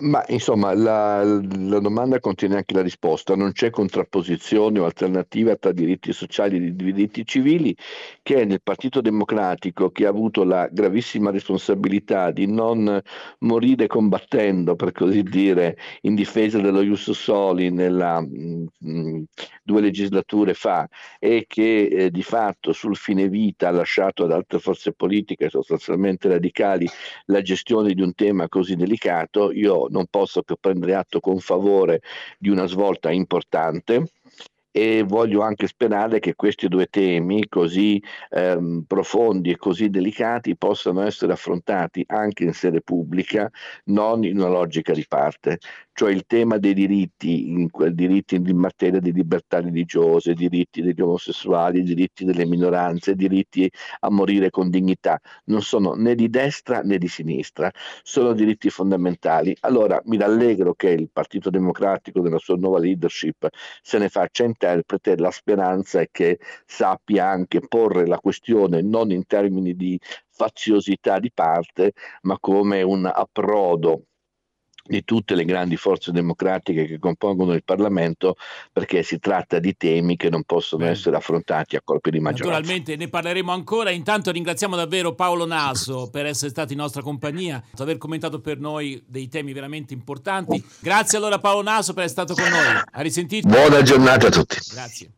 Ma 0.00 0.24
insomma, 0.28 0.74
la, 0.74 1.22
la, 1.22 1.78
domanda 1.78 2.18
contiene 2.18 2.56
anche 2.56 2.74
la 2.74 2.82
risposta. 2.82 3.36
Non 3.36 3.52
c'è 3.52 3.70
contrapposizione 3.70 4.80
o 4.80 4.84
alternativa 4.84 5.54
tra 5.54 5.70
diritti 5.70 6.12
sociali 6.12 6.56
e 6.56 6.74
diritti 6.74 7.24
civili 7.24 7.76
che 8.22 8.44
nel 8.44 8.60
Partito 8.62 9.00
Democratico, 9.00 9.90
che 9.90 10.06
ha 10.06 10.08
avuto 10.08 10.42
la 10.42 10.68
gravissima 10.70 11.30
responsabilità 11.30 12.32
di 12.32 12.46
non 12.46 13.00
morire 13.40 13.86
combattendo, 13.86 14.74
per 14.74 14.90
così 14.90 15.22
dire, 15.22 15.76
in 16.02 16.16
difesa 16.16 16.58
dello 16.60 16.80
Ius 16.82 17.12
Soli 17.12 17.70
nella, 17.70 18.20
mh, 18.20 19.24
due 19.62 19.80
legislature 19.80 20.54
fa 20.54 20.88
e 21.18 21.44
che 21.46 21.86
eh, 21.86 22.10
di 22.10 22.22
fatto 22.22 22.72
sul 22.72 22.96
fine 22.96 23.28
vita 23.28 23.68
ha 23.68 23.72
lasciato 23.72 24.24
ad 24.24 24.32
altre 24.32 24.58
forze 24.58 24.92
politiche 24.92 25.48
sostanzialmente 25.48 26.28
radicali 26.28 26.88
la 27.26 27.42
gestione 27.42 27.94
di 27.94 28.02
un 28.02 28.14
tema 28.14 28.48
così 28.48 28.74
delicato, 28.76 29.52
io 29.52 29.83
non 29.90 30.06
posso 30.08 30.42
che 30.42 30.56
prendere 30.58 30.94
atto 30.94 31.20
con 31.20 31.38
favore 31.38 32.00
di 32.38 32.48
una 32.48 32.66
svolta 32.66 33.10
importante 33.10 34.10
e 34.76 35.04
voglio 35.06 35.40
anche 35.42 35.68
sperare 35.68 36.18
che 36.18 36.34
questi 36.34 36.66
due 36.66 36.86
temi 36.86 37.46
così 37.48 38.02
ehm, 38.30 38.82
profondi 38.88 39.52
e 39.52 39.56
così 39.56 39.88
delicati 39.88 40.56
possano 40.56 41.02
essere 41.02 41.32
affrontati 41.32 42.02
anche 42.08 42.42
in 42.42 42.52
sede 42.52 42.80
pubblica, 42.80 43.48
non 43.84 44.24
in 44.24 44.38
una 44.38 44.48
logica 44.48 44.92
di 44.92 45.04
parte 45.06 45.60
cioè 45.94 46.10
il 46.10 46.26
tema 46.26 46.58
dei 46.58 46.74
diritti, 46.74 47.50
in, 47.50 47.68
diritti 47.92 48.34
in 48.34 48.56
materia 48.58 48.98
di 48.98 49.12
libertà 49.12 49.60
religiose, 49.60 50.34
diritti 50.34 50.82
degli 50.82 51.00
omosessuali, 51.00 51.84
diritti 51.84 52.24
delle 52.24 52.44
minoranze, 52.46 53.14
diritti 53.14 53.70
a 54.00 54.10
morire 54.10 54.50
con 54.50 54.70
dignità, 54.70 55.20
non 55.44 55.62
sono 55.62 55.94
né 55.94 56.16
di 56.16 56.28
destra 56.28 56.80
né 56.82 56.98
di 56.98 57.06
sinistra, 57.06 57.70
sono 58.02 58.32
diritti 58.32 58.70
fondamentali. 58.70 59.56
Allora 59.60 60.00
mi 60.06 60.18
rallegro 60.18 60.74
che 60.74 60.88
il 60.88 61.08
Partito 61.12 61.48
Democratico 61.48 62.20
nella 62.20 62.38
sua 62.38 62.56
nuova 62.56 62.80
leadership 62.80 63.48
se 63.80 63.98
ne 63.98 64.08
faccia 64.08 64.42
interprete, 64.64 65.16
la 65.16 65.30
speranza 65.30 66.00
è 66.00 66.08
che 66.10 66.38
sappia 66.64 67.28
anche 67.28 67.60
porre 67.60 68.06
la 68.06 68.18
questione 68.18 68.80
non 68.82 69.10
in 69.10 69.26
termini 69.26 69.74
di 69.74 69.98
faziosità 70.30 71.18
di 71.18 71.30
parte, 71.32 71.92
ma 72.22 72.38
come 72.40 72.82
un 72.82 73.04
approdo 73.12 74.06
di 74.86 75.02
tutte 75.02 75.34
le 75.34 75.44
grandi 75.44 75.76
forze 75.76 76.12
democratiche 76.12 76.84
che 76.84 76.98
compongono 76.98 77.54
il 77.54 77.64
Parlamento 77.64 78.36
perché 78.70 79.02
si 79.02 79.18
tratta 79.18 79.58
di 79.58 79.74
temi 79.76 80.16
che 80.16 80.28
non 80.28 80.42
possono 80.42 80.82
Bene. 80.82 80.94
essere 80.94 81.16
affrontati 81.16 81.76
a 81.76 81.80
colpi 81.82 82.10
di 82.10 82.20
maggioranza. 82.20 82.58
Naturalmente 82.58 82.96
ne 82.96 83.08
parleremo 83.08 83.50
ancora, 83.50 83.90
intanto 83.90 84.30
ringraziamo 84.30 84.76
davvero 84.76 85.14
Paolo 85.14 85.46
Naso 85.46 86.10
per 86.10 86.26
essere 86.26 86.50
stato 86.50 86.72
in 86.72 86.78
nostra 86.78 87.00
compagnia, 87.00 87.62
per 87.70 87.80
aver 87.80 87.96
commentato 87.96 88.40
per 88.40 88.58
noi 88.58 89.02
dei 89.06 89.28
temi 89.28 89.54
veramente 89.54 89.94
importanti. 89.94 90.62
Grazie 90.80 91.16
allora 91.16 91.38
Paolo 91.38 91.62
Naso 91.62 91.94
per 91.94 92.04
essere 92.04 92.26
stato 92.26 92.40
con 92.40 92.50
noi. 92.50 92.82
A 92.92 93.00
risentito. 93.00 93.48
Buona 93.48 93.82
giornata 93.82 94.26
a 94.26 94.30
tutti. 94.30 94.58
Grazie. 94.70 95.14